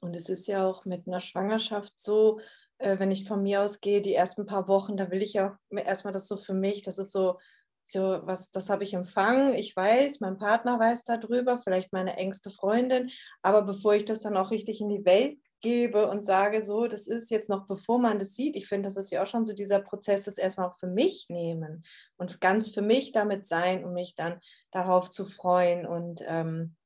Und 0.00 0.16
es 0.16 0.28
ist 0.28 0.48
ja 0.48 0.64
auch 0.64 0.86
mit 0.86 1.06
einer 1.06 1.20
Schwangerschaft 1.20 1.92
so, 1.96 2.40
äh, 2.78 2.98
wenn 2.98 3.10
ich 3.10 3.28
von 3.28 3.42
mir 3.42 3.60
aus 3.60 3.80
gehe, 3.80 4.00
die 4.00 4.14
ersten 4.14 4.46
paar 4.46 4.66
Wochen, 4.68 4.96
da 4.96 5.10
will 5.10 5.22
ich 5.22 5.34
ja 5.34 5.58
erstmal 5.70 6.12
das 6.12 6.26
so 6.26 6.36
für 6.36 6.54
mich, 6.54 6.82
das 6.82 6.98
ist 6.98 7.12
so, 7.12 7.38
so 7.82 8.20
was, 8.22 8.50
das 8.50 8.70
habe 8.70 8.84
ich 8.84 8.94
empfangen. 8.94 9.54
Ich 9.54 9.76
weiß, 9.76 10.20
mein 10.20 10.38
Partner 10.38 10.78
weiß 10.78 11.04
darüber, 11.04 11.58
vielleicht 11.58 11.92
meine 11.92 12.16
engste 12.16 12.50
Freundin, 12.50 13.10
aber 13.42 13.62
bevor 13.62 13.94
ich 13.94 14.06
das 14.06 14.20
dann 14.20 14.36
auch 14.36 14.50
richtig 14.50 14.80
in 14.80 14.88
die 14.88 15.04
Welt 15.04 15.38
gebe 15.60 16.08
und 16.08 16.24
sage, 16.24 16.64
so, 16.64 16.86
das 16.86 17.06
ist 17.06 17.30
jetzt 17.30 17.48
noch, 17.48 17.66
bevor 17.66 17.98
man 17.98 18.18
das 18.18 18.34
sieht, 18.34 18.56
ich 18.56 18.68
finde, 18.68 18.88
das 18.88 18.96
ist 18.96 19.10
ja 19.10 19.22
auch 19.22 19.26
schon 19.26 19.46
so 19.46 19.52
dieser 19.52 19.80
Prozess, 19.80 20.24
das 20.24 20.38
erstmal 20.38 20.68
auch 20.68 20.78
für 20.78 20.86
mich 20.86 21.26
nehmen 21.28 21.84
und 22.16 22.40
ganz 22.40 22.70
für 22.70 22.82
mich 22.82 23.12
damit 23.12 23.46
sein, 23.46 23.84
um 23.84 23.92
mich 23.92 24.14
dann 24.14 24.40
darauf 24.70 25.10
zu 25.10 25.26
freuen 25.26 25.86
und 25.86 26.22
ähm, 26.26 26.76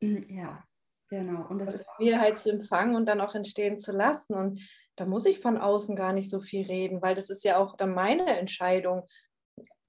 ja, 0.00 0.64
genau. 1.08 1.46
Und 1.48 1.58
das, 1.58 1.72
das 1.72 1.80
ist 1.80 1.88
mir 1.98 2.20
halt 2.20 2.40
zu 2.40 2.50
empfangen 2.50 2.94
und 2.94 3.06
dann 3.06 3.20
auch 3.20 3.34
entstehen 3.34 3.76
zu 3.76 3.92
lassen. 3.92 4.34
Und 4.34 4.60
da 4.96 5.06
muss 5.06 5.26
ich 5.26 5.40
von 5.40 5.58
außen 5.58 5.96
gar 5.96 6.12
nicht 6.12 6.30
so 6.30 6.40
viel 6.40 6.66
reden, 6.66 7.02
weil 7.02 7.14
das 7.14 7.30
ist 7.30 7.44
ja 7.44 7.58
auch 7.58 7.76
dann 7.76 7.94
meine 7.94 8.38
Entscheidung. 8.38 9.06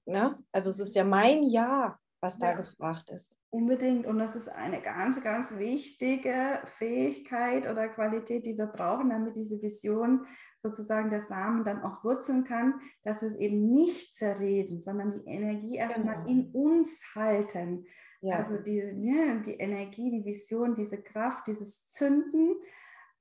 Ne? 0.06 0.38
Also 0.52 0.70
es 0.70 0.80
ist 0.80 0.96
ja 0.96 1.04
mein 1.04 1.44
Ja, 1.44 1.98
was 2.20 2.38
da 2.38 2.48
ja. 2.48 2.54
gefragt 2.54 3.10
ist. 3.10 3.34
Unbedingt. 3.50 4.06
Und 4.06 4.18
das 4.18 4.36
ist 4.36 4.48
eine 4.48 4.80
ganz, 4.80 5.22
ganz 5.22 5.58
wichtige 5.58 6.60
Fähigkeit 6.78 7.68
oder 7.68 7.88
Qualität, 7.88 8.46
die 8.46 8.56
wir 8.56 8.66
brauchen, 8.66 9.10
damit 9.10 9.34
diese 9.34 9.60
Vision 9.60 10.24
sozusagen 10.58 11.10
der 11.10 11.22
Samen 11.22 11.64
dann 11.64 11.82
auch 11.82 12.04
wurzeln 12.04 12.44
kann, 12.44 12.80
dass 13.02 13.22
wir 13.22 13.28
es 13.28 13.36
eben 13.36 13.72
nicht 13.72 14.16
zerreden, 14.16 14.82
sondern 14.82 15.12
die 15.12 15.24
Energie 15.30 15.76
erstmal 15.76 16.16
genau. 16.16 16.28
in 16.28 16.50
uns 16.52 17.00
halten. 17.14 17.86
Ja. 18.20 18.36
Also 18.36 18.58
die, 18.58 18.76
ja, 18.76 19.34
die 19.36 19.54
Energie, 19.54 20.10
die 20.10 20.24
Vision, 20.24 20.74
diese 20.74 21.02
Kraft, 21.02 21.46
dieses 21.46 21.88
Zünden 21.88 22.54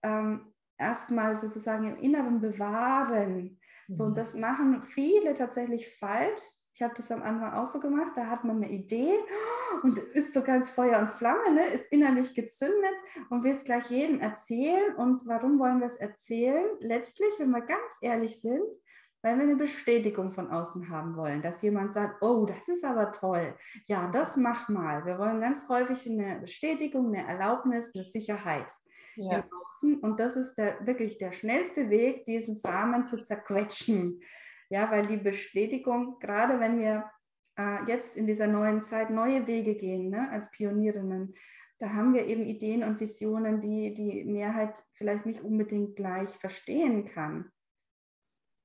ähm, 0.03 0.53
erstmal 0.79 1.35
sozusagen 1.35 1.85
im 1.85 1.97
Inneren 1.97 2.41
bewahren. 2.41 3.59
Mhm. 3.87 3.93
So, 3.93 4.03
und 4.05 4.11
mhm. 4.11 4.15
das 4.15 4.33
machen 4.33 4.83
viele 4.83 5.33
tatsächlich 5.33 5.95
falsch 5.97 6.69
ich 6.79 6.83
habe 6.83 6.93
das 6.95 7.11
am 7.11 7.21
Anfang 7.23 7.51
auch 7.51 7.67
so 7.67 7.81
gemacht, 7.81 8.13
da 8.15 8.27
hat 8.27 8.45
man 8.45 8.55
eine 8.55 8.71
Idee 8.71 9.13
und 9.83 9.97
ist 9.97 10.31
so 10.31 10.41
ganz 10.41 10.69
Feuer 10.69 10.99
und 10.99 11.09
Flamme, 11.09 11.51
ne? 11.53 11.67
ist 11.71 11.91
innerlich 11.91 12.33
gezündet 12.33 12.93
und 13.29 13.43
will 13.43 13.51
es 13.51 13.65
gleich 13.65 13.89
jedem 13.89 14.21
erzählen. 14.21 14.95
Und 14.95 15.25
warum 15.25 15.59
wollen 15.59 15.81
wir 15.81 15.87
es 15.87 15.97
erzählen? 15.97 16.63
Letztlich, 16.79 17.33
wenn 17.37 17.49
wir 17.49 17.59
ganz 17.59 17.91
ehrlich 17.99 18.39
sind, 18.39 18.63
weil 19.21 19.35
wir 19.35 19.43
eine 19.43 19.57
Bestätigung 19.57 20.31
von 20.31 20.49
außen 20.49 20.89
haben 20.89 21.17
wollen, 21.17 21.41
dass 21.41 21.61
jemand 21.61 21.91
sagt, 21.91 22.21
oh, 22.21 22.45
das 22.45 22.69
ist 22.69 22.85
aber 22.85 23.11
toll, 23.11 23.53
ja, 23.87 24.09
das 24.09 24.37
mach 24.37 24.69
mal. 24.69 25.05
Wir 25.05 25.19
wollen 25.19 25.41
ganz 25.41 25.67
häufig 25.67 26.09
eine 26.09 26.39
Bestätigung, 26.39 27.13
eine 27.13 27.27
Erlaubnis, 27.27 27.91
eine 27.93 28.05
Sicherheit. 28.05 28.71
Ja. 29.15 29.43
Und 30.01 30.19
das 30.19 30.35
ist 30.35 30.55
der, 30.55 30.85
wirklich 30.85 31.17
der 31.17 31.31
schnellste 31.31 31.89
Weg, 31.89 32.25
diesen 32.25 32.55
Samen 32.55 33.05
zu 33.05 33.21
zerquetschen. 33.21 34.21
Ja, 34.69 34.91
weil 34.91 35.05
die 35.05 35.17
Bestätigung, 35.17 36.19
gerade 36.19 36.59
wenn 36.59 36.79
wir 36.79 37.09
äh, 37.57 37.83
jetzt 37.87 38.17
in 38.17 38.27
dieser 38.27 38.47
neuen 38.47 38.83
Zeit 38.83 39.09
neue 39.09 39.47
Wege 39.47 39.75
gehen, 39.75 40.09
ne, 40.09 40.29
als 40.31 40.51
Pionierinnen, 40.51 41.33
da 41.79 41.93
haben 41.93 42.13
wir 42.13 42.25
eben 42.25 42.45
Ideen 42.45 42.83
und 42.83 42.99
Visionen, 42.99 43.61
die 43.61 43.93
die 43.93 44.25
Mehrheit 44.25 44.83
vielleicht 44.93 45.25
nicht 45.25 45.41
unbedingt 45.41 45.95
gleich 45.95 46.29
verstehen 46.29 47.05
kann. 47.05 47.51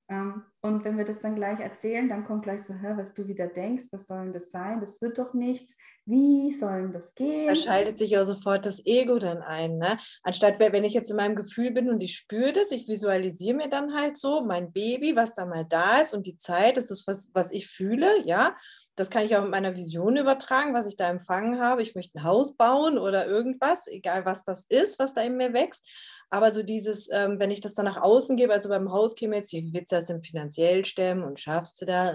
Ähm, 0.09 0.43
und 0.61 0.85
wenn 0.85 0.99
wir 0.99 1.05
das 1.05 1.21
dann 1.21 1.35
gleich 1.35 1.61
erzählen, 1.61 2.09
dann 2.09 2.25
kommt 2.25 2.43
gleich 2.43 2.65
so, 2.65 2.75
was 2.75 3.15
du 3.15 3.27
wieder 3.27 3.47
denkst, 3.47 3.85
was 3.91 4.07
soll 4.07 4.25
denn 4.25 4.33
das 4.33 4.51
sein? 4.51 4.81
Das 4.81 5.01
wird 5.01 5.19
doch 5.19 5.33
nichts. 5.33 5.77
Wie 6.05 6.53
soll 6.53 6.83
denn 6.83 6.93
das 6.93 7.15
gehen? 7.15 7.49
Da 7.49 7.55
schaltet 7.55 7.97
sich 7.97 8.11
ja 8.11 8.25
sofort 8.27 8.67
das 8.67 8.85
Ego 8.85 9.19
dann 9.19 9.39
ein. 9.39 9.79
Ne? 9.79 9.99
Anstatt, 10.23 10.61
wenn 10.61 10.85
ich 10.85 10.93
jetzt 10.93 11.11
in 11.11 11.17
meinem 11.17 11.37
Gefühl 11.37 11.71
bin 11.71 11.89
und 11.89 12.03
ich 12.03 12.17
spüre 12.17 12.53
das, 12.53 12.71
ich 12.71 12.87
visualisiere 12.87 13.57
mir 13.57 13.69
dann 13.69 13.95
halt 13.95 14.19
so 14.19 14.45
mein 14.45 14.73
Baby, 14.73 15.17
was 15.17 15.33
da 15.33 15.47
mal 15.47 15.65
da 15.65 16.01
ist 16.01 16.13
und 16.13 16.27
die 16.27 16.37
Zeit, 16.37 16.77
das 16.77 16.91
ist 16.91 17.07
was, 17.07 17.31
was 17.33 17.51
ich 17.51 17.69
fühle, 17.69 18.27
ja. 18.27 18.55
Das 18.97 19.11
kann 19.11 19.25
ich 19.25 19.37
auch 19.37 19.43
mit 19.43 19.51
meiner 19.51 19.75
Vision 19.75 20.17
übertragen, 20.17 20.73
was 20.73 20.87
ich 20.87 20.97
da 20.97 21.09
empfangen 21.09 21.61
habe. 21.61 21.83
Ich 21.83 21.95
möchte 21.95 22.19
ein 22.19 22.25
Haus 22.25 22.57
bauen 22.57 22.97
oder 22.97 23.27
irgendwas, 23.27 23.89
egal 23.89 24.25
was 24.25 24.45
das 24.45 24.65
ist, 24.69 24.99
was 24.99 25.15
da 25.15 25.23
in 25.23 25.37
mir 25.37 25.53
wächst. 25.53 25.85
Aber 26.31 26.53
so 26.53 26.63
dieses, 26.63 27.09
ähm, 27.13 27.39
wenn 27.39 27.51
ich 27.51 27.61
das 27.61 27.75
dann 27.75 27.85
nach 27.85 28.01
außen 28.01 28.37
gebe, 28.37 28.53
also 28.53 28.69
beim 28.69 28.93
Haus 28.93 29.15
käme 29.15 29.37
jetzt, 29.37 29.53
wie 29.53 29.73
willst 29.73 29.93
du 29.93 29.97
das 29.97 30.07
denn 30.07 30.21
finanziell 30.21 30.85
stemmen 30.85 31.25
und 31.25 31.41
schaffst 31.41 31.81
du 31.81 31.87
da? 31.87 32.15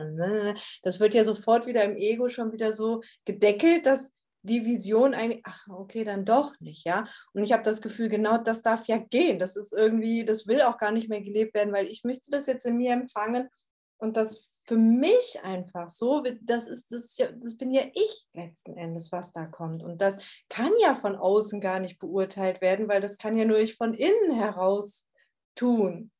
Das 0.83 0.99
wird 0.99 1.13
ja 1.13 1.23
sofort 1.23 1.67
wieder 1.67 1.83
im 1.83 1.95
Ego 1.95 2.29
schon 2.29 2.51
wieder 2.51 2.73
so 2.73 3.01
gedeckelt, 3.25 3.85
dass 3.85 4.11
die 4.41 4.65
Vision 4.65 5.13
eigentlich, 5.13 5.41
ach, 5.43 5.67
okay, 5.69 6.03
dann 6.03 6.25
doch 6.25 6.53
nicht, 6.59 6.85
ja. 6.85 7.07
Und 7.33 7.43
ich 7.43 7.51
habe 7.51 7.63
das 7.63 7.81
Gefühl, 7.81 8.09
genau 8.09 8.37
das 8.37 8.61
darf 8.61 8.85
ja 8.85 8.97
gehen. 8.97 9.37
Das 9.37 9.55
ist 9.55 9.73
irgendwie, 9.73 10.23
das 10.23 10.47
will 10.47 10.61
auch 10.61 10.77
gar 10.77 10.91
nicht 10.91 11.09
mehr 11.09 11.21
gelebt 11.21 11.53
werden, 11.53 11.73
weil 11.73 11.87
ich 11.87 12.03
möchte 12.03 12.31
das 12.31 12.45
jetzt 12.47 12.65
in 12.65 12.77
mir 12.77 12.93
empfangen 12.93 13.49
und 13.97 14.15
das 14.15 14.49
für 14.69 14.77
mich 14.77 15.39
einfach 15.43 15.89
so, 15.89 16.23
das 16.41 16.67
ist, 16.67 16.91
das, 16.91 17.05
ist 17.05 17.19
ja, 17.19 17.31
das 17.31 17.57
bin 17.57 17.71
ja 17.71 17.81
ich 17.91 18.29
letzten 18.33 18.77
Endes, 18.77 19.11
was 19.11 19.31
da 19.31 19.47
kommt. 19.47 19.83
Und 19.83 19.99
das 19.99 20.15
kann 20.47 20.69
ja 20.79 20.93
von 20.93 21.15
außen 21.15 21.59
gar 21.59 21.79
nicht 21.79 21.97
beurteilt 21.97 22.61
werden, 22.61 22.87
weil 22.87 23.01
das 23.01 23.17
kann 23.17 23.35
ja 23.35 23.45
nur 23.45 23.57
ich 23.57 23.77
von 23.77 23.95
innen 23.95 24.31
heraus 24.31 25.07
tun. 25.55 26.11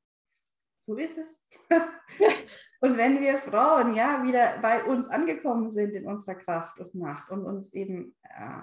So 0.82 0.96
ist 0.96 1.20
es. 1.20 1.46
und 2.82 2.98
wenn 2.98 3.20
wir 3.22 3.38
Frauen 3.38 3.94
ja 3.94 4.24
wieder 4.24 4.58
bei 4.64 4.84
uns 4.84 5.08
angekommen 5.08 5.70
sind 5.70 5.94
in 5.94 6.08
unserer 6.08 6.36
Kraft 6.36 6.80
und 6.80 6.96
Macht 6.96 7.30
und 7.30 7.46
uns 7.46 7.72
eben 7.74 8.16
äh, 8.24 8.62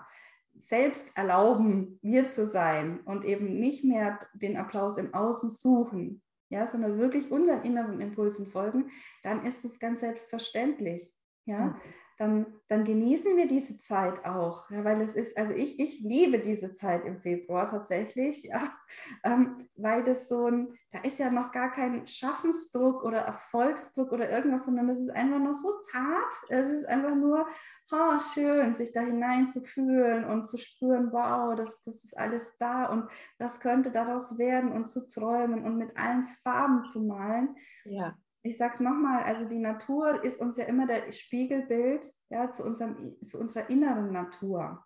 selbst 0.59 1.16
erlauben, 1.16 2.01
wir 2.03 2.29
zu 2.29 2.44
sein 2.44 3.03
und 3.03 3.25
eben 3.25 3.61
nicht 3.61 3.85
mehr 3.85 4.18
den 4.35 4.57
Applaus 4.57 4.99
im 4.99 5.14
Außen 5.14 5.49
suchen, 5.49 6.22
ja, 6.49 6.67
sondern 6.67 6.99
wirklich 6.99 7.31
unseren 7.31 7.63
inneren 7.63 8.01
Impulsen 8.01 8.47
folgen, 8.47 8.91
dann 9.23 9.45
ist 9.45 9.65
es 9.65 9.79
ganz 9.79 10.01
selbstverständlich. 10.01 11.15
Ja, 11.45 11.81
dann, 12.19 12.47
dann 12.69 12.85
genießen 12.85 13.37
wir 13.37 13.47
diese 13.47 13.79
Zeit 13.79 14.25
auch, 14.25 14.71
ja, 14.71 14.85
weil 14.85 15.01
es 15.03 15.15
ist, 15.15 15.37
also 15.37 15.53
ich, 15.53 15.79
ich 15.79 16.01
liebe 16.01 16.39
diese 16.39 16.75
Zeit 16.75 17.05
im 17.05 17.21
Februar 17.21 17.69
tatsächlich, 17.69 18.45
ja, 18.45 18.73
ähm, 19.25 19.69
weil 19.77 20.03
das 20.03 20.29
so 20.29 20.47
ein, 20.47 20.79
da 20.93 21.01
ist 21.01 21.19
ja 21.19 21.31
noch 21.31 21.53
gar 21.53 21.71
kein 21.71 22.07
Schaffensdruck 22.07 23.05
oder 23.05 23.19
Erfolgsdruck 23.19 24.13
oder 24.13 24.31
irgendwas, 24.31 24.65
sondern 24.65 24.89
es 24.89 25.01
ist 25.01 25.11
einfach 25.11 25.39
noch 25.39 25.55
so 25.55 25.69
zart, 25.93 26.33
es 26.49 26.69
ist 26.69 26.87
einfach 26.87 27.15
nur 27.15 27.47
oh, 27.93 28.19
schön, 28.19 28.75
sich 28.75 28.91
da 28.91 29.01
hineinzufühlen 29.01 30.25
und 30.25 30.49
zu 30.49 30.59
spüren, 30.59 31.13
wow, 31.13 31.55
das, 31.55 31.83
das 31.83 32.03
ist 32.03 32.19
alles 32.19 32.45
da 32.59 32.87
und 32.87 33.09
das 33.39 33.61
könnte 33.61 33.93
daraus 33.93 34.39
werden 34.39 34.73
und 34.73 34.89
zu 34.89 35.07
träumen 35.07 35.65
und 35.65 35.77
mit 35.77 35.97
allen 35.97 36.27
Farben 36.43 36.89
zu 36.89 37.05
malen. 37.05 37.57
Ja 37.85 38.17
ich 38.47 38.59
sage 38.59 38.75
es 38.75 38.81
nochmal, 38.81 39.25
also 39.25 39.45
die 39.45 39.59
Natur 39.59 40.23
ist 40.25 40.41
uns 40.41 40.57
ja 40.57 40.65
immer 40.65 40.87
der 40.87 41.11
Spiegelbild 41.13 42.07
ja, 42.31 42.53
zu, 42.53 42.65
unserem, 42.65 43.17
zu 43.25 43.39
unserer 43.39 43.69
inneren 43.71 44.13
Natur. 44.13 44.85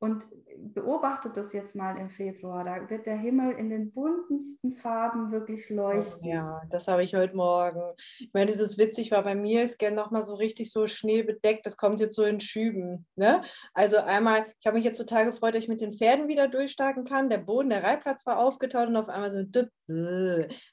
Und 0.00 0.26
beobachtet 0.74 1.36
das 1.36 1.52
jetzt 1.52 1.74
mal 1.74 1.98
im 1.98 2.08
Februar. 2.08 2.64
Da 2.64 2.88
wird 2.88 3.06
der 3.06 3.16
Himmel 3.16 3.52
in 3.52 3.70
den 3.70 3.92
buntesten 3.92 4.72
Farben 4.72 5.32
wirklich 5.32 5.70
leuchten. 5.70 6.28
Ja, 6.28 6.62
das 6.70 6.88
habe 6.88 7.02
ich 7.02 7.14
heute 7.14 7.34
Morgen. 7.34 7.82
Ich 8.18 8.30
meine, 8.32 8.50
das 8.50 8.60
ist 8.60 8.78
witzig, 8.78 9.10
weil 9.10 9.22
bei 9.22 9.34
mir 9.34 9.62
ist 9.62 9.78
gerne 9.78 9.96
nochmal 9.96 10.24
so 10.24 10.34
richtig 10.34 10.72
so 10.72 10.86
schneebedeckt. 10.86 11.66
Das 11.66 11.76
kommt 11.76 12.00
jetzt 12.00 12.16
so 12.16 12.24
in 12.24 12.40
Schüben. 12.40 13.06
Ne? 13.16 13.42
Also 13.74 13.98
einmal, 13.98 14.44
ich 14.60 14.66
habe 14.66 14.76
mich 14.76 14.84
jetzt 14.84 14.98
total 14.98 15.26
gefreut, 15.26 15.54
dass 15.54 15.62
ich 15.62 15.68
mit 15.68 15.80
den 15.80 15.94
Pferden 15.94 16.28
wieder 16.28 16.48
durchstarten 16.48 17.04
kann. 17.04 17.30
Der 17.30 17.38
Boden, 17.38 17.70
der 17.70 17.84
Reitplatz 17.84 18.26
war 18.26 18.38
aufgetaut 18.38 18.88
und 18.88 18.96
auf 18.96 19.08
einmal 19.08 19.32
so. 19.32 19.42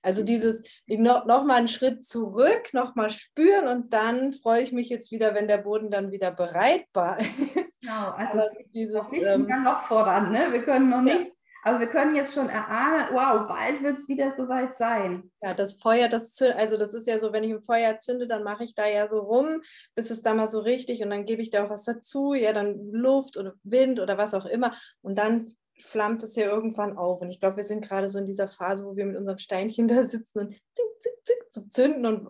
Also 0.02 0.24
dieses 0.24 0.62
noch, 0.88 1.26
noch 1.26 1.46
mal 1.46 1.56
einen 1.56 1.68
Schritt 1.68 2.04
zurück, 2.04 2.74
noch 2.74 2.96
mal 2.96 3.10
spüren 3.10 3.68
und 3.68 3.94
dann 3.94 4.34
freue 4.34 4.62
ich 4.62 4.74
mich 4.74 4.90
jetzt 4.90 5.12
wieder, 5.12 5.34
wenn 5.34 5.48
der 5.48 5.60
Boden 5.60 5.90
dann 5.90 6.12
wieder 6.12 6.32
bereitbar 6.32 7.18
ist. 7.56 7.65
Genau, 7.86 8.12
also 8.12 8.34
aber 8.34 8.52
es 8.60 8.72
dieses, 8.74 8.96
noch 8.96 9.12
nicht 9.12 9.26
ähm, 9.26 9.48
noch 9.64 9.82
voran, 9.82 10.32
ne? 10.32 10.48
Wir 10.52 10.64
können 10.64 10.90
noch 10.90 11.02
nicht, 11.02 11.32
aber 11.64 11.80
wir 11.80 11.88
können 11.88 12.16
jetzt 12.16 12.34
schon 12.34 12.50
erahnen, 12.50 13.08
wow, 13.12 13.48
bald 13.48 13.84
wird 13.84 14.00
es 14.00 14.08
wieder 14.08 14.36
soweit 14.36 14.76
sein. 14.76 15.32
Ja, 15.42 15.54
das 15.54 15.80
Feuer, 15.82 16.08
das 16.08 16.42
also 16.42 16.78
das 16.78 16.94
ist 16.94 17.08
ja 17.08 17.20
so, 17.20 17.32
wenn 17.32 17.44
ich 17.44 17.52
ein 17.52 17.64
Feuer 17.64 18.00
zünde, 18.00 18.28
dann 18.28 18.44
mache 18.44 18.64
ich 18.64 18.76
da 18.76 18.88
ja 18.88 19.08
so 19.08 19.20
rum, 19.20 19.62
bis 19.96 20.10
es 20.10 20.22
da 20.22 20.34
mal 20.34 20.48
so 20.48 20.60
richtig 20.60 21.04
und 21.04 21.10
dann 21.10 21.26
gebe 21.26 21.42
ich 21.42 21.50
da 21.52 21.66
auch 21.66 21.70
was 21.70 21.84
dazu, 21.84 22.34
ja, 22.34 22.54
dann 22.54 22.92
Luft 22.92 23.38
oder 23.38 23.54
Wind 23.64 24.00
oder 24.00 24.18
was 24.18 24.34
auch 24.34 24.46
immer 24.46 24.74
und 25.02 25.18
dann 25.18 25.48
flammt 25.80 26.24
es 26.24 26.36
ja 26.36 26.46
irgendwann 26.46 26.98
auf. 26.98 27.22
Und 27.22 27.30
ich 27.30 27.40
glaube, 27.40 27.58
wir 27.58 27.64
sind 27.64 27.84
gerade 27.86 28.10
so 28.10 28.20
in 28.20 28.26
dieser 28.26 28.48
Phase, 28.48 28.86
wo 28.86 28.96
wir 28.96 29.06
mit 29.06 29.18
unserem 29.18 29.38
Steinchen 29.38 29.88
da 29.88 30.06
sitzen 30.06 30.40
und 30.40 30.54
zick, 30.54 30.86
zick, 31.00 31.14
zick, 31.26 31.46
so 31.52 31.62
zünden 31.62 32.06
und 32.06 32.30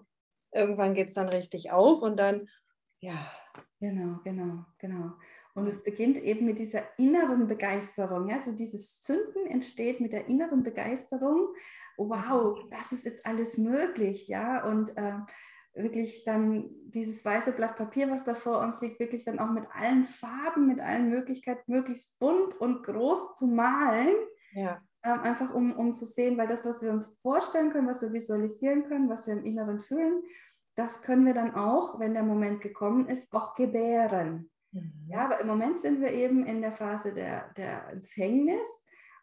irgendwann 0.52 0.94
geht 0.94 1.10
es 1.10 1.14
dann 1.14 1.30
richtig 1.30 1.72
auf 1.72 2.02
und 2.02 2.18
dann, 2.18 2.48
ja. 3.00 3.32
Genau, 3.80 4.20
genau, 4.24 4.66
genau. 4.80 5.14
Und 5.56 5.68
es 5.68 5.82
beginnt 5.82 6.18
eben 6.18 6.46
mit 6.46 6.60
dieser 6.60 6.84
inneren 6.98 7.48
Begeisterung. 7.48 8.28
Ja? 8.28 8.38
Also 8.38 8.52
dieses 8.52 9.02
Zünden 9.02 9.48
entsteht 9.48 10.02
mit 10.02 10.12
der 10.12 10.28
inneren 10.28 10.64
Begeisterung. 10.64 11.48
Wow, 11.98 12.60
das 12.70 12.92
ist 12.92 13.06
jetzt 13.06 13.26
alles 13.26 13.58
möglich. 13.58 14.28
Ja? 14.28 14.66
Und 14.66 14.98
äh, 14.98 15.14
wirklich 15.74 16.26
dann 16.26 16.70
dieses 16.88 17.24
weiße 17.24 17.54
Blatt 17.54 17.78
Papier, 17.78 18.12
was 18.12 18.26
da 18.26 18.34
vor 18.34 18.60
uns 18.60 18.82
liegt, 18.82 19.00
wirklich 19.00 19.24
dann 19.24 19.40
auch 19.40 19.50
mit 19.50 19.64
allen 19.72 20.04
Farben, 20.04 20.68
mit 20.68 20.82
allen 20.82 21.10
Möglichkeiten, 21.10 21.72
möglichst 21.72 22.20
bunt 22.20 22.56
und 22.60 22.84
groß 22.84 23.36
zu 23.36 23.48
malen. 23.48 24.14
Ja. 24.52 24.82
Ähm, 25.04 25.22
einfach 25.22 25.54
um, 25.54 25.74
um 25.74 25.94
zu 25.94 26.06
sehen, 26.06 26.38
weil 26.38 26.48
das, 26.48 26.66
was 26.66 26.82
wir 26.82 26.92
uns 26.92 27.18
vorstellen 27.22 27.72
können, 27.72 27.88
was 27.88 28.02
wir 28.02 28.12
visualisieren 28.12 28.86
können, 28.88 29.10
was 29.10 29.26
wir 29.26 29.36
im 29.36 29.46
Inneren 29.46 29.80
fühlen, 29.80 30.22
das 30.76 31.02
können 31.02 31.26
wir 31.26 31.34
dann 31.34 31.56
auch, 31.56 32.00
wenn 32.00 32.14
der 32.14 32.24
Moment 32.24 32.60
gekommen 32.60 33.08
ist, 33.08 33.32
auch 33.32 33.56
gebären. 33.56 34.50
Mhm. 34.76 35.06
Ja, 35.08 35.26
aber 35.26 35.40
im 35.40 35.48
Moment 35.48 35.80
sind 35.80 36.02
wir 36.02 36.12
eben 36.12 36.46
in 36.46 36.62
der 36.62 36.74
Phase 36.74 37.14
der, 37.14 37.50
der 37.54 37.90
Empfängnis 37.90 38.68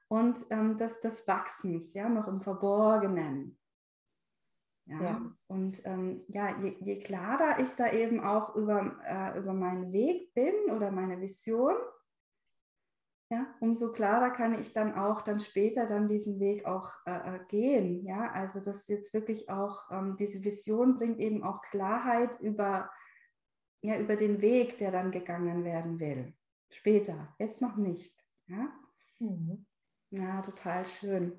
und 0.08 0.38
ähm, 0.50 0.76
des, 0.78 1.00
des 1.00 1.28
Wachsens, 1.28 1.94
ja, 1.94 2.08
noch 2.08 2.26
im 2.26 2.40
Verborgenen. 2.40 3.58
Ja, 4.86 5.00
ja. 5.00 5.32
und 5.46 5.80
ähm, 5.86 6.24
ja, 6.26 6.58
je, 6.58 6.76
je, 6.80 6.98
klarer 6.98 7.60
ich 7.60 7.74
da 7.74 7.92
eben 7.92 8.20
auch 8.20 8.56
über, 8.56 8.96
äh, 9.06 9.38
über 9.38 9.52
meinen 9.52 9.92
Weg 9.92 10.34
bin 10.34 10.54
oder 10.74 10.90
meine 10.90 11.20
Vision, 11.20 11.76
ja, 13.30 13.46
umso 13.60 13.92
klarer 13.92 14.30
kann 14.30 14.58
ich 14.58 14.72
dann 14.72 14.94
auch 14.94 15.22
dann 15.22 15.38
später 15.38 15.86
dann 15.86 16.08
diesen 16.08 16.40
Weg 16.40 16.66
auch 16.66 16.90
äh, 17.06 17.36
äh 17.36 17.40
gehen. 17.48 18.04
Ja, 18.04 18.30
also 18.32 18.60
das 18.60 18.88
jetzt 18.88 19.14
wirklich 19.14 19.48
auch, 19.48 19.90
ähm, 19.90 20.16
diese 20.18 20.42
Vision 20.44 20.96
bringt 20.96 21.20
eben 21.20 21.42
auch 21.44 21.62
Klarheit 21.62 22.40
über 22.40 22.90
ja, 23.82 23.98
über 23.98 24.16
den 24.16 24.40
Weg, 24.40 24.78
der 24.78 24.90
dann 24.90 25.10
gegangen 25.10 25.64
werden 25.64 25.98
will. 26.00 26.32
Später, 26.70 27.34
jetzt 27.38 27.60
noch 27.60 27.76
nicht. 27.76 28.16
Ja, 28.46 28.72
mhm. 29.18 29.66
ja 30.10 30.40
total 30.40 30.86
schön. 30.86 31.38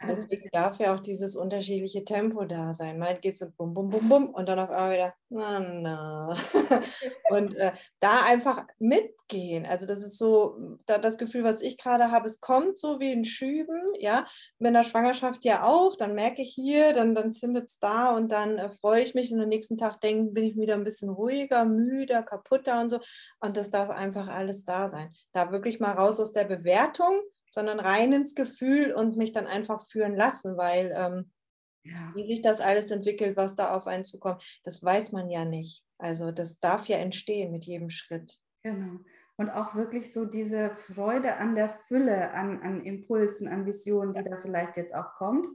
Also 0.00 0.22
es 0.30 0.42
darf 0.52 0.78
ja 0.78 0.94
auch 0.94 1.00
dieses 1.00 1.36
unterschiedliche 1.36 2.04
Tempo 2.04 2.44
da 2.44 2.72
sein. 2.72 2.98
Mal 2.98 3.18
geht 3.18 3.34
es 3.34 3.40
so 3.40 3.50
bum, 3.50 3.74
bum, 3.74 3.90
bum, 3.90 4.08
bum 4.08 4.30
und 4.30 4.48
dann 4.48 4.58
auf 4.58 4.70
einmal 4.70 4.92
wieder 4.92 5.14
na, 5.30 5.60
na. 5.60 6.36
und 7.30 7.54
äh, 7.56 7.72
da 8.00 8.24
einfach 8.24 8.66
mitgehen. 8.78 9.66
Also 9.66 9.86
das 9.86 10.04
ist 10.04 10.18
so 10.18 10.78
da, 10.86 10.98
das 10.98 11.18
Gefühl, 11.18 11.44
was 11.44 11.62
ich 11.62 11.78
gerade 11.78 12.10
habe, 12.10 12.26
es 12.26 12.40
kommt 12.40 12.78
so 12.78 13.00
wie 13.00 13.12
in 13.12 13.24
Schüben, 13.24 13.80
ja, 13.98 14.26
mit 14.58 14.74
der 14.74 14.84
Schwangerschaft 14.84 15.44
ja 15.44 15.64
auch, 15.64 15.96
dann 15.96 16.14
merke 16.14 16.42
ich 16.42 16.52
hier, 16.54 16.92
dann, 16.92 17.14
dann 17.14 17.32
zündet 17.32 17.68
es 17.68 17.78
da 17.78 18.14
und 18.14 18.30
dann 18.30 18.58
äh, 18.58 18.68
freue 18.68 19.02
ich 19.02 19.14
mich 19.14 19.32
und 19.32 19.40
am 19.40 19.48
nächsten 19.48 19.76
Tag 19.76 20.00
denke, 20.00 20.32
bin 20.32 20.44
ich 20.44 20.56
wieder 20.56 20.74
ein 20.74 20.84
bisschen 20.84 21.10
ruhiger, 21.10 21.64
müder, 21.64 22.22
kaputter 22.22 22.80
und 22.80 22.90
so 22.90 23.00
und 23.40 23.56
das 23.56 23.70
darf 23.70 23.90
einfach 23.90 24.28
alles 24.28 24.64
da 24.64 24.88
sein. 24.88 25.12
Da 25.32 25.50
wirklich 25.50 25.80
mal 25.80 25.92
raus 25.92 26.20
aus 26.20 26.32
der 26.32 26.44
Bewertung 26.44 27.20
sondern 27.54 27.80
rein 27.80 28.12
ins 28.12 28.34
Gefühl 28.34 28.92
und 28.92 29.16
mich 29.16 29.32
dann 29.32 29.46
einfach 29.46 29.86
führen 29.86 30.16
lassen, 30.16 30.56
weil 30.56 30.92
ähm, 30.94 31.30
ja. 31.84 32.12
wie 32.14 32.26
sich 32.26 32.42
das 32.42 32.60
alles 32.60 32.90
entwickelt, 32.90 33.36
was 33.36 33.54
da 33.54 33.74
auf 33.74 33.86
einen 33.86 34.04
zukommt, 34.04 34.60
das 34.64 34.82
weiß 34.82 35.12
man 35.12 35.30
ja 35.30 35.44
nicht. 35.44 35.84
Also 35.98 36.32
das 36.32 36.58
darf 36.58 36.86
ja 36.86 36.98
entstehen 36.98 37.52
mit 37.52 37.64
jedem 37.64 37.90
Schritt. 37.90 38.38
Genau. 38.62 39.00
Und 39.36 39.50
auch 39.50 39.74
wirklich 39.74 40.12
so 40.12 40.24
diese 40.24 40.70
Freude 40.70 41.36
an 41.36 41.54
der 41.54 41.68
Fülle, 41.68 42.32
an, 42.32 42.62
an 42.62 42.84
Impulsen, 42.84 43.48
an 43.48 43.66
Visionen, 43.66 44.12
die 44.14 44.22
da 44.22 44.36
vielleicht 44.36 44.76
jetzt 44.76 44.94
auch 44.94 45.14
kommt 45.16 45.46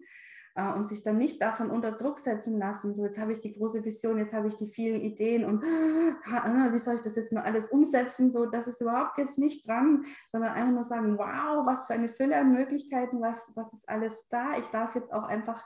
und 0.75 0.87
sich 0.87 1.03
dann 1.03 1.17
nicht 1.17 1.41
davon 1.41 1.69
unter 1.69 1.91
Druck 1.91 2.19
setzen 2.19 2.57
lassen, 2.59 2.93
so 2.93 3.03
jetzt 3.03 3.19
habe 3.19 3.31
ich 3.31 3.39
die 3.39 3.53
große 3.53 3.83
Vision, 3.85 4.17
jetzt 4.17 4.33
habe 4.33 4.47
ich 4.47 4.55
die 4.55 4.67
vielen 4.67 5.01
Ideen 5.01 5.45
und 5.45 5.63
äh, 5.63 6.73
wie 6.73 6.79
soll 6.79 6.95
ich 6.95 7.01
das 7.01 7.15
jetzt 7.15 7.31
nur 7.31 7.43
alles 7.43 7.69
umsetzen, 7.69 8.31
so 8.31 8.45
das 8.45 8.67
ist 8.67 8.81
überhaupt 8.81 9.17
jetzt 9.17 9.37
nicht 9.37 9.67
dran, 9.67 10.05
sondern 10.31 10.53
einfach 10.53 10.73
nur 10.73 10.83
sagen, 10.83 11.17
wow, 11.17 11.65
was 11.65 11.85
für 11.85 11.93
eine 11.93 12.09
Fülle 12.09 12.37
an 12.37 12.53
Möglichkeiten, 12.53 13.21
was, 13.21 13.53
was 13.55 13.71
ist 13.73 13.87
alles 13.89 14.27
da, 14.29 14.57
ich 14.57 14.67
darf 14.67 14.95
jetzt 14.95 15.13
auch 15.13 15.23
einfach 15.23 15.63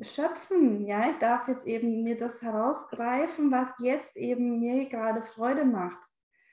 schöpfen, 0.00 0.84
ja, 0.86 1.08
ich 1.10 1.16
darf 1.16 1.48
jetzt 1.48 1.66
eben 1.66 2.02
mir 2.02 2.16
das 2.16 2.42
herausgreifen, 2.42 3.50
was 3.50 3.68
jetzt 3.78 4.16
eben 4.16 4.60
mir 4.60 4.88
gerade 4.88 5.22
Freude 5.22 5.64
macht. 5.64 6.11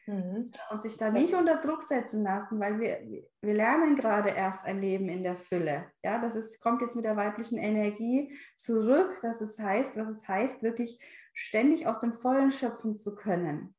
Mhm. 0.10 0.52
Und 0.72 0.82
sich 0.82 0.98
da 0.98 1.12
nicht 1.12 1.36
unter 1.36 1.58
Druck 1.58 1.84
setzen 1.84 2.24
lassen, 2.24 2.60
weil 2.60 2.80
wir, 2.80 3.00
wir 3.42 3.54
lernen 3.54 3.96
gerade 3.96 4.30
erst 4.30 4.66
ein 4.66 4.82
Leben 4.82 5.08
in 5.08 5.22
der 5.22 5.38
Fülle. 5.38 5.86
Ja, 6.04 6.20
das 6.20 6.36
ist, 6.36 6.60
kommt 6.62 6.82
jetzt 6.82 6.96
mit 6.96 7.06
der 7.06 7.16
weiblichen 7.16 7.60
Energie 7.60 8.36
zurück, 8.58 9.20
dass 9.22 9.40
es 9.40 9.60
heißt, 9.60 9.98
was 9.98 10.10
es 10.10 10.28
heißt, 10.28 10.64
wirklich 10.64 11.00
ständig 11.36 11.86
aus 11.86 12.00
dem 12.00 12.14
Vollen 12.14 12.50
schöpfen 12.50 12.98
zu 12.98 13.14
können. 13.16 13.76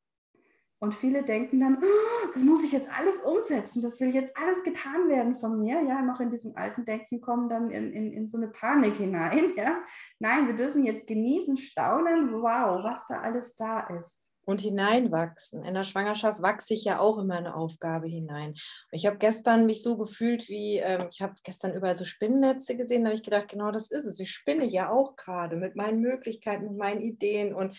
Und 0.79 0.95
viele 0.95 1.23
denken 1.23 1.59
dann, 1.59 1.77
oh, 1.83 2.27
das 2.33 2.43
muss 2.43 2.63
ich 2.63 2.71
jetzt 2.71 2.89
alles 2.97 3.17
umsetzen, 3.17 3.81
das 3.81 3.99
will 3.99 4.15
jetzt 4.15 4.35
alles 4.37 4.63
getan 4.63 5.09
werden 5.09 5.35
von 5.35 5.59
mir. 5.59 5.81
Ja, 5.81 6.01
noch 6.01 6.21
in 6.21 6.31
diesem 6.31 6.55
alten 6.55 6.85
Denken 6.85 7.19
kommen 7.19 7.49
dann 7.49 7.71
in, 7.71 7.91
in, 7.91 8.13
in 8.13 8.27
so 8.27 8.37
eine 8.37 8.47
Panik 8.47 8.95
hinein. 8.95 9.53
Ja? 9.57 9.83
Nein, 10.19 10.47
wir 10.47 10.55
dürfen 10.55 10.85
jetzt 10.85 11.07
genießen, 11.07 11.57
staunen, 11.57 12.31
wow, 12.31 12.81
was 12.83 13.05
da 13.07 13.19
alles 13.19 13.53
da 13.55 13.81
ist 13.81 14.30
und 14.45 14.61
hineinwachsen. 14.61 15.63
In 15.63 15.73
der 15.73 15.83
Schwangerschaft 15.83 16.41
wachse 16.41 16.73
ich 16.73 16.83
ja 16.83 16.99
auch 16.99 17.19
in 17.19 17.27
meine 17.27 17.55
Aufgabe 17.55 18.07
hinein. 18.07 18.55
Ich 18.91 19.05
habe 19.05 19.17
gestern 19.17 19.65
mich 19.65 19.83
so 19.83 19.97
gefühlt 19.97 20.49
wie, 20.49 20.77
ähm, 20.77 21.07
ich 21.11 21.21
habe 21.21 21.35
gestern 21.43 21.73
überall 21.73 21.97
so 21.97 22.05
Spinnennetze 22.05 22.75
gesehen, 22.75 23.03
da 23.03 23.09
habe 23.09 23.15
ich 23.15 23.23
gedacht, 23.23 23.49
genau 23.49 23.71
das 23.71 23.91
ist 23.91 24.05
es. 24.05 24.19
Ich 24.19 24.31
spinne 24.31 24.65
ja 24.65 24.91
auch 24.91 25.15
gerade 25.15 25.57
mit 25.57 25.75
meinen 25.75 26.01
Möglichkeiten, 26.01 26.65
mit 26.65 26.77
meinen 26.77 27.01
Ideen 27.01 27.53
und 27.53 27.77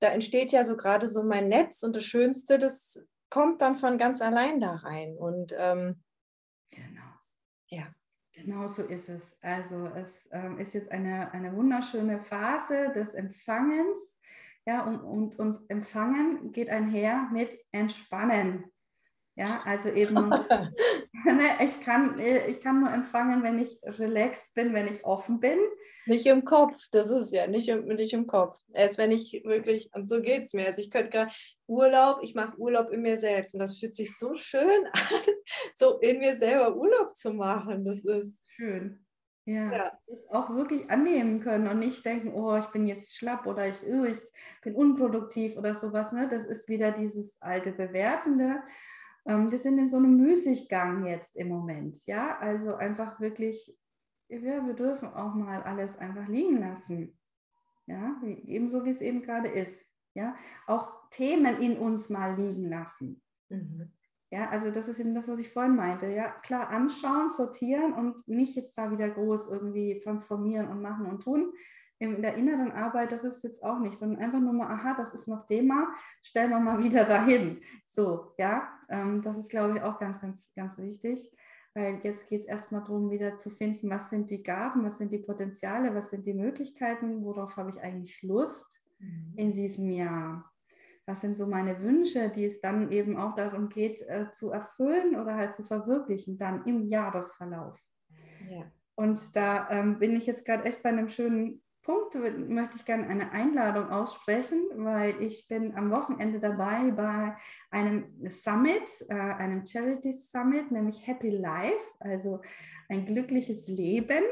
da 0.00 0.08
entsteht 0.08 0.52
ja 0.52 0.64
so 0.64 0.76
gerade 0.76 1.06
so 1.08 1.22
mein 1.22 1.48
Netz 1.48 1.82
und 1.82 1.94
das 1.94 2.04
Schönste, 2.04 2.58
das 2.58 3.04
kommt 3.30 3.62
dann 3.62 3.76
von 3.76 3.98
ganz 3.98 4.20
allein 4.20 4.60
da 4.60 4.72
rein. 4.72 5.16
Und 5.16 5.54
ähm, 5.56 6.02
genau. 6.70 7.02
Ja. 7.68 7.86
Genau 8.34 8.66
so 8.66 8.82
ist 8.82 9.08
es. 9.08 9.36
Also 9.42 9.86
es 9.94 10.28
ähm, 10.32 10.58
ist 10.58 10.72
jetzt 10.72 10.90
eine, 10.90 11.30
eine 11.32 11.54
wunderschöne 11.54 12.18
Phase 12.18 12.90
des 12.94 13.14
Empfangens 13.14 13.98
ja, 14.66 14.84
und, 14.84 15.00
und, 15.00 15.38
und 15.38 15.60
empfangen 15.68 16.52
geht 16.52 16.70
einher 16.70 17.28
mit 17.32 17.56
entspannen. 17.72 18.64
Ja, 19.34 19.62
also 19.64 19.88
eben, 19.88 20.14
ne, 21.24 21.48
ich, 21.64 21.80
kann, 21.80 22.18
ich 22.20 22.60
kann 22.60 22.80
nur 22.80 22.92
empfangen, 22.92 23.42
wenn 23.42 23.58
ich 23.58 23.78
relaxed 23.82 24.54
bin, 24.54 24.74
wenn 24.74 24.88
ich 24.88 25.04
offen 25.04 25.40
bin. 25.40 25.58
Nicht 26.04 26.26
im 26.26 26.44
Kopf, 26.44 26.76
das 26.90 27.08
ist 27.08 27.32
ja 27.32 27.46
nicht, 27.46 27.74
nicht 27.86 28.12
im 28.12 28.26
Kopf. 28.26 28.58
Erst 28.74 28.98
wenn 28.98 29.10
ich 29.10 29.42
wirklich, 29.44 29.88
und 29.94 30.06
so 30.06 30.20
geht 30.20 30.42
es 30.42 30.52
mir. 30.52 30.66
Also 30.66 30.82
ich 30.82 30.90
könnte 30.90 31.10
gerade 31.10 31.32
Urlaub, 31.66 32.18
ich 32.22 32.34
mache 32.34 32.58
Urlaub 32.58 32.90
in 32.90 33.00
mir 33.00 33.18
selbst 33.18 33.54
und 33.54 33.60
das 33.60 33.78
fühlt 33.78 33.94
sich 33.94 34.16
so 34.18 34.36
schön 34.36 34.86
an, 34.92 35.22
so 35.74 35.98
in 36.00 36.18
mir 36.18 36.36
selber 36.36 36.76
Urlaub 36.76 37.16
zu 37.16 37.32
machen. 37.32 37.86
Das 37.86 38.04
ist 38.04 38.44
schön. 38.50 39.06
Ja, 39.44 39.72
ja. 39.72 39.98
das 40.06 40.28
auch 40.30 40.50
wirklich 40.50 40.88
annehmen 40.88 41.40
können 41.40 41.66
und 41.66 41.80
nicht 41.80 42.04
denken, 42.04 42.32
oh, 42.32 42.56
ich 42.56 42.66
bin 42.66 42.86
jetzt 42.86 43.16
schlapp 43.16 43.46
oder 43.46 43.68
ich, 43.68 43.84
oh, 43.86 44.04
ich 44.04 44.20
bin 44.62 44.74
unproduktiv 44.74 45.56
oder 45.56 45.74
sowas. 45.74 46.12
Ne? 46.12 46.28
Das 46.28 46.44
ist 46.44 46.68
wieder 46.68 46.92
dieses 46.92 47.36
alte 47.40 47.72
Bewertende. 47.72 48.62
Ähm, 49.26 49.50
wir 49.50 49.58
sind 49.58 49.78
in 49.78 49.88
so 49.88 49.96
einem 49.96 50.16
Müßiggang 50.16 51.06
jetzt 51.06 51.36
im 51.36 51.48
Moment. 51.48 52.06
Ja, 52.06 52.38
also 52.38 52.76
einfach 52.76 53.18
wirklich, 53.20 53.76
ja, 54.28 54.64
wir 54.64 54.74
dürfen 54.74 55.08
auch 55.08 55.34
mal 55.34 55.62
alles 55.62 55.98
einfach 55.98 56.28
liegen 56.28 56.60
lassen. 56.60 57.18
Ja, 57.86 58.20
ebenso 58.46 58.84
wie 58.84 58.90
es 58.90 59.00
eben 59.00 59.22
gerade 59.22 59.48
ist. 59.48 59.84
Ja, 60.14 60.36
auch 60.66 60.92
Themen 61.10 61.60
in 61.60 61.78
uns 61.78 62.10
mal 62.10 62.36
liegen 62.36 62.68
lassen. 62.68 63.22
Mhm. 63.48 63.92
Ja, 64.32 64.48
also 64.48 64.70
das 64.70 64.88
ist 64.88 64.98
eben 64.98 65.14
das, 65.14 65.28
was 65.28 65.38
ich 65.38 65.50
vorhin 65.50 65.76
meinte. 65.76 66.06
Ja, 66.06 66.30
klar, 66.30 66.70
anschauen, 66.70 67.28
sortieren 67.28 67.92
und 67.92 68.26
nicht 68.26 68.56
jetzt 68.56 68.78
da 68.78 68.90
wieder 68.90 69.10
groß 69.10 69.50
irgendwie 69.50 70.00
transformieren 70.00 70.68
und 70.68 70.80
machen 70.80 71.04
und 71.04 71.22
tun. 71.22 71.52
In 71.98 72.22
der 72.22 72.36
inneren 72.36 72.72
Arbeit, 72.72 73.12
das 73.12 73.24
ist 73.24 73.44
jetzt 73.44 73.62
auch 73.62 73.78
nicht, 73.78 73.94
sondern 73.94 74.22
einfach 74.22 74.40
nur 74.40 74.54
mal, 74.54 74.72
aha, 74.72 74.94
das 74.94 75.12
ist 75.12 75.28
noch 75.28 75.46
Thema, 75.46 75.86
stellen 76.22 76.48
wir 76.48 76.60
mal 76.60 76.78
wieder 76.82 77.04
dahin. 77.04 77.60
So, 77.86 78.32
ja, 78.38 78.70
ähm, 78.88 79.20
das 79.20 79.36
ist, 79.36 79.50
glaube 79.50 79.76
ich, 79.76 79.82
auch 79.82 79.98
ganz, 79.98 80.18
ganz, 80.22 80.50
ganz 80.56 80.78
wichtig, 80.78 81.30
weil 81.74 82.00
jetzt 82.02 82.26
geht 82.30 82.40
es 82.40 82.46
erstmal 82.46 82.82
darum, 82.82 83.10
wieder 83.10 83.36
zu 83.36 83.50
finden, 83.50 83.90
was 83.90 84.08
sind 84.08 84.30
die 84.30 84.42
Gaben, 84.42 84.82
was 84.82 84.96
sind 84.96 85.12
die 85.12 85.18
Potenziale, 85.18 85.94
was 85.94 86.08
sind 86.08 86.26
die 86.26 86.32
Möglichkeiten, 86.32 87.22
worauf 87.22 87.58
habe 87.58 87.68
ich 87.68 87.82
eigentlich 87.82 88.22
Lust 88.22 88.82
mhm. 88.98 89.34
in 89.36 89.52
diesem 89.52 89.90
Jahr 89.90 90.51
was 91.06 91.20
sind 91.20 91.36
so 91.36 91.46
meine 91.46 91.80
Wünsche, 91.80 92.30
die 92.30 92.44
es 92.44 92.60
dann 92.60 92.92
eben 92.92 93.16
auch 93.16 93.34
darum 93.34 93.68
geht 93.68 94.02
äh, 94.02 94.30
zu 94.30 94.50
erfüllen 94.50 95.16
oder 95.20 95.34
halt 95.34 95.52
zu 95.52 95.64
verwirklichen, 95.64 96.38
dann 96.38 96.64
im 96.64 96.88
Jahresverlauf. 96.88 97.78
Ja. 98.48 98.70
Und 98.94 99.34
da 99.34 99.68
ähm, 99.70 99.98
bin 99.98 100.14
ich 100.14 100.26
jetzt 100.26 100.44
gerade 100.44 100.64
echt 100.64 100.82
bei 100.82 100.90
einem 100.90 101.08
schönen 101.08 101.62
Punkt, 101.82 102.14
möchte 102.14 102.76
ich 102.76 102.84
gerne 102.84 103.08
eine 103.08 103.32
Einladung 103.32 103.90
aussprechen, 103.90 104.62
weil 104.76 105.20
ich 105.20 105.48
bin 105.48 105.74
am 105.74 105.90
Wochenende 105.90 106.38
dabei 106.38 106.92
bei 106.92 107.36
einem 107.72 108.06
Summit, 108.28 108.88
äh, 109.08 109.14
einem 109.14 109.66
Charity 109.66 110.12
Summit, 110.12 110.70
nämlich 110.70 111.04
Happy 111.06 111.30
Life, 111.30 111.84
also 111.98 112.40
ein 112.88 113.04
glückliches 113.04 113.66
Leben. 113.66 114.22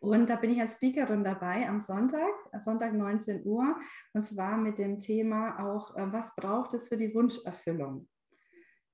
Und 0.00 0.30
da 0.30 0.36
bin 0.36 0.50
ich 0.50 0.60
als 0.60 0.76
Speakerin 0.76 1.24
dabei 1.24 1.68
am 1.68 1.78
Sonntag, 1.78 2.32
Sonntag 2.58 2.94
19 2.94 3.44
Uhr, 3.44 3.76
und 4.14 4.24
zwar 4.24 4.56
mit 4.56 4.78
dem 4.78 4.98
Thema 4.98 5.60
auch, 5.60 5.94
äh, 5.94 6.10
was 6.10 6.34
braucht 6.34 6.72
es 6.72 6.88
für 6.88 6.96
die 6.96 7.14
Wunscherfüllung? 7.14 8.08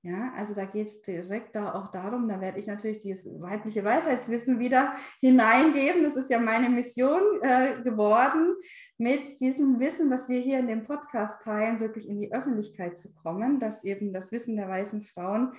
Ja, 0.03 0.31
also 0.35 0.53
da 0.53 0.65
geht 0.65 0.87
es 0.87 1.01
direkt 1.01 1.55
da 1.55 1.73
auch 1.73 1.91
darum, 1.91 2.29
da 2.29 2.39
werde 2.39 2.59
ich 2.59 2.67
natürlich 2.67 2.99
dieses 2.99 3.25
weibliche 3.41 3.83
Weisheitswissen 3.83 4.59
wieder 4.59 4.95
hineingeben. 5.21 6.03
Das 6.03 6.15
ist 6.15 6.29
ja 6.29 6.39
meine 6.39 6.69
Mission 6.69 7.21
äh, 7.41 7.81
geworden, 7.81 8.55
mit 8.97 9.39
diesem 9.39 9.79
Wissen, 9.79 10.11
was 10.11 10.29
wir 10.29 10.39
hier 10.39 10.59
in 10.59 10.67
dem 10.67 10.83
Podcast 10.83 11.41
teilen, 11.41 11.79
wirklich 11.79 12.07
in 12.07 12.19
die 12.19 12.31
Öffentlichkeit 12.31 12.97
zu 12.97 13.13
kommen, 13.15 13.59
dass 13.59 13.83
eben 13.83 14.13
das 14.13 14.31
Wissen 14.31 14.55
der 14.55 14.69
weißen 14.69 15.01
Frauen 15.01 15.53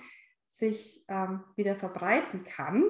sich 0.47 1.03
ähm, 1.09 1.43
wieder 1.55 1.75
verbreiten 1.75 2.43
kann 2.43 2.83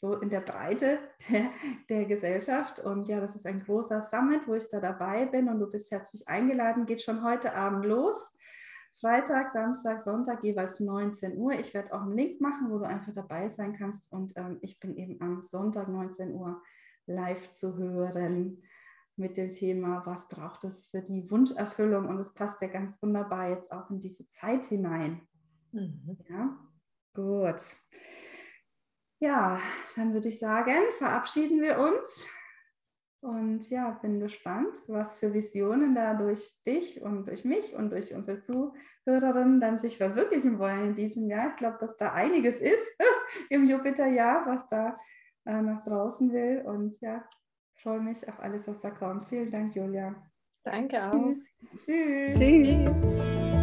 so 0.00 0.14
in 0.14 0.28
der 0.28 0.40
Breite 0.40 0.98
der, 1.30 1.50
der, 1.88 2.04
Gesellschaft. 2.04 2.80
Und 2.80 3.08
ja, 3.08 3.20
das 3.20 3.34
ist 3.34 3.46
ein 3.46 3.62
großer 3.62 4.02
Summit, 4.02 4.46
wo 4.46 4.54
ich 4.54 4.68
da 4.68 4.80
dabei 4.80 5.26
bin 5.26 5.48
und 5.48 5.58
du 5.58 5.70
bist 5.70 5.90
herzlich 5.90 6.28
eingeladen. 6.28 6.86
Geht 6.86 7.02
schon 7.02 7.24
heute 7.24 7.54
Abend 7.54 7.84
los. 7.84 8.32
Freitag, 9.00 9.50
Samstag, 9.50 10.00
Sonntag 10.00 10.42
jeweils 10.42 10.80
19 10.80 11.36
Uhr. 11.36 11.52
Ich 11.52 11.74
werde 11.74 11.92
auch 11.92 12.02
einen 12.02 12.16
Link 12.16 12.40
machen, 12.40 12.70
wo 12.70 12.78
du 12.78 12.86
einfach 12.86 13.12
dabei 13.12 13.48
sein 13.48 13.76
kannst. 13.76 14.10
Und 14.10 14.32
ähm, 14.36 14.58
ich 14.62 14.80
bin 14.80 14.96
eben 14.96 15.20
am 15.20 15.42
Sonntag 15.42 15.88
19 15.88 16.32
Uhr 16.32 16.62
live 17.06 17.52
zu 17.52 17.76
hören 17.76 18.62
mit 19.16 19.36
dem 19.36 19.52
Thema, 19.52 20.02
was 20.04 20.28
braucht 20.28 20.64
es 20.64 20.88
für 20.88 21.02
die 21.02 21.30
Wunscherfüllung? 21.30 22.06
Und 22.08 22.18
es 22.18 22.34
passt 22.34 22.60
ja 22.60 22.68
ganz 22.68 23.00
wunderbar 23.02 23.50
jetzt 23.50 23.72
auch 23.72 23.90
in 23.90 23.98
diese 23.98 24.28
Zeit 24.30 24.64
hinein. 24.66 25.26
Mhm. 25.72 26.18
Ja, 26.28 26.56
gut. 27.14 27.76
Ja, 29.18 29.58
dann 29.96 30.12
würde 30.12 30.28
ich 30.28 30.38
sagen, 30.38 30.82
verabschieden 30.98 31.62
wir 31.62 31.78
uns. 31.78 32.26
Und 33.20 33.68
ja, 33.70 33.90
bin 34.02 34.20
gespannt, 34.20 34.78
was 34.88 35.18
für 35.18 35.32
Visionen 35.32 35.94
da 35.94 36.14
durch 36.14 36.62
dich 36.64 37.02
und 37.02 37.26
durch 37.26 37.44
mich 37.44 37.74
und 37.74 37.90
durch 37.90 38.14
unsere 38.14 38.40
Zuhörerinnen 38.40 39.58
dann 39.58 39.78
sich 39.78 39.96
verwirklichen 39.96 40.58
wollen 40.58 40.88
in 40.88 40.94
diesem 40.94 41.28
Jahr. 41.28 41.50
Ich 41.50 41.56
glaube, 41.56 41.78
dass 41.80 41.96
da 41.96 42.12
einiges 42.12 42.60
ist 42.60 42.96
im 43.50 43.64
Jupiterjahr, 43.64 44.46
was 44.46 44.68
da 44.68 44.94
äh, 45.44 45.60
nach 45.60 45.82
draußen 45.84 46.32
will. 46.32 46.62
Und 46.66 47.00
ja, 47.00 47.24
freue 47.74 48.00
mich 48.00 48.28
auf 48.28 48.38
alles, 48.38 48.68
was 48.68 48.82
da 48.82 48.90
kommt. 48.90 49.24
Vielen 49.24 49.50
Dank, 49.50 49.74
Julia. 49.74 50.14
Danke 50.62 51.02
auch. 51.02 51.32
Tschüss. 51.84 52.36
Tschüss. 52.36 52.38
Tschüss. 52.38 53.55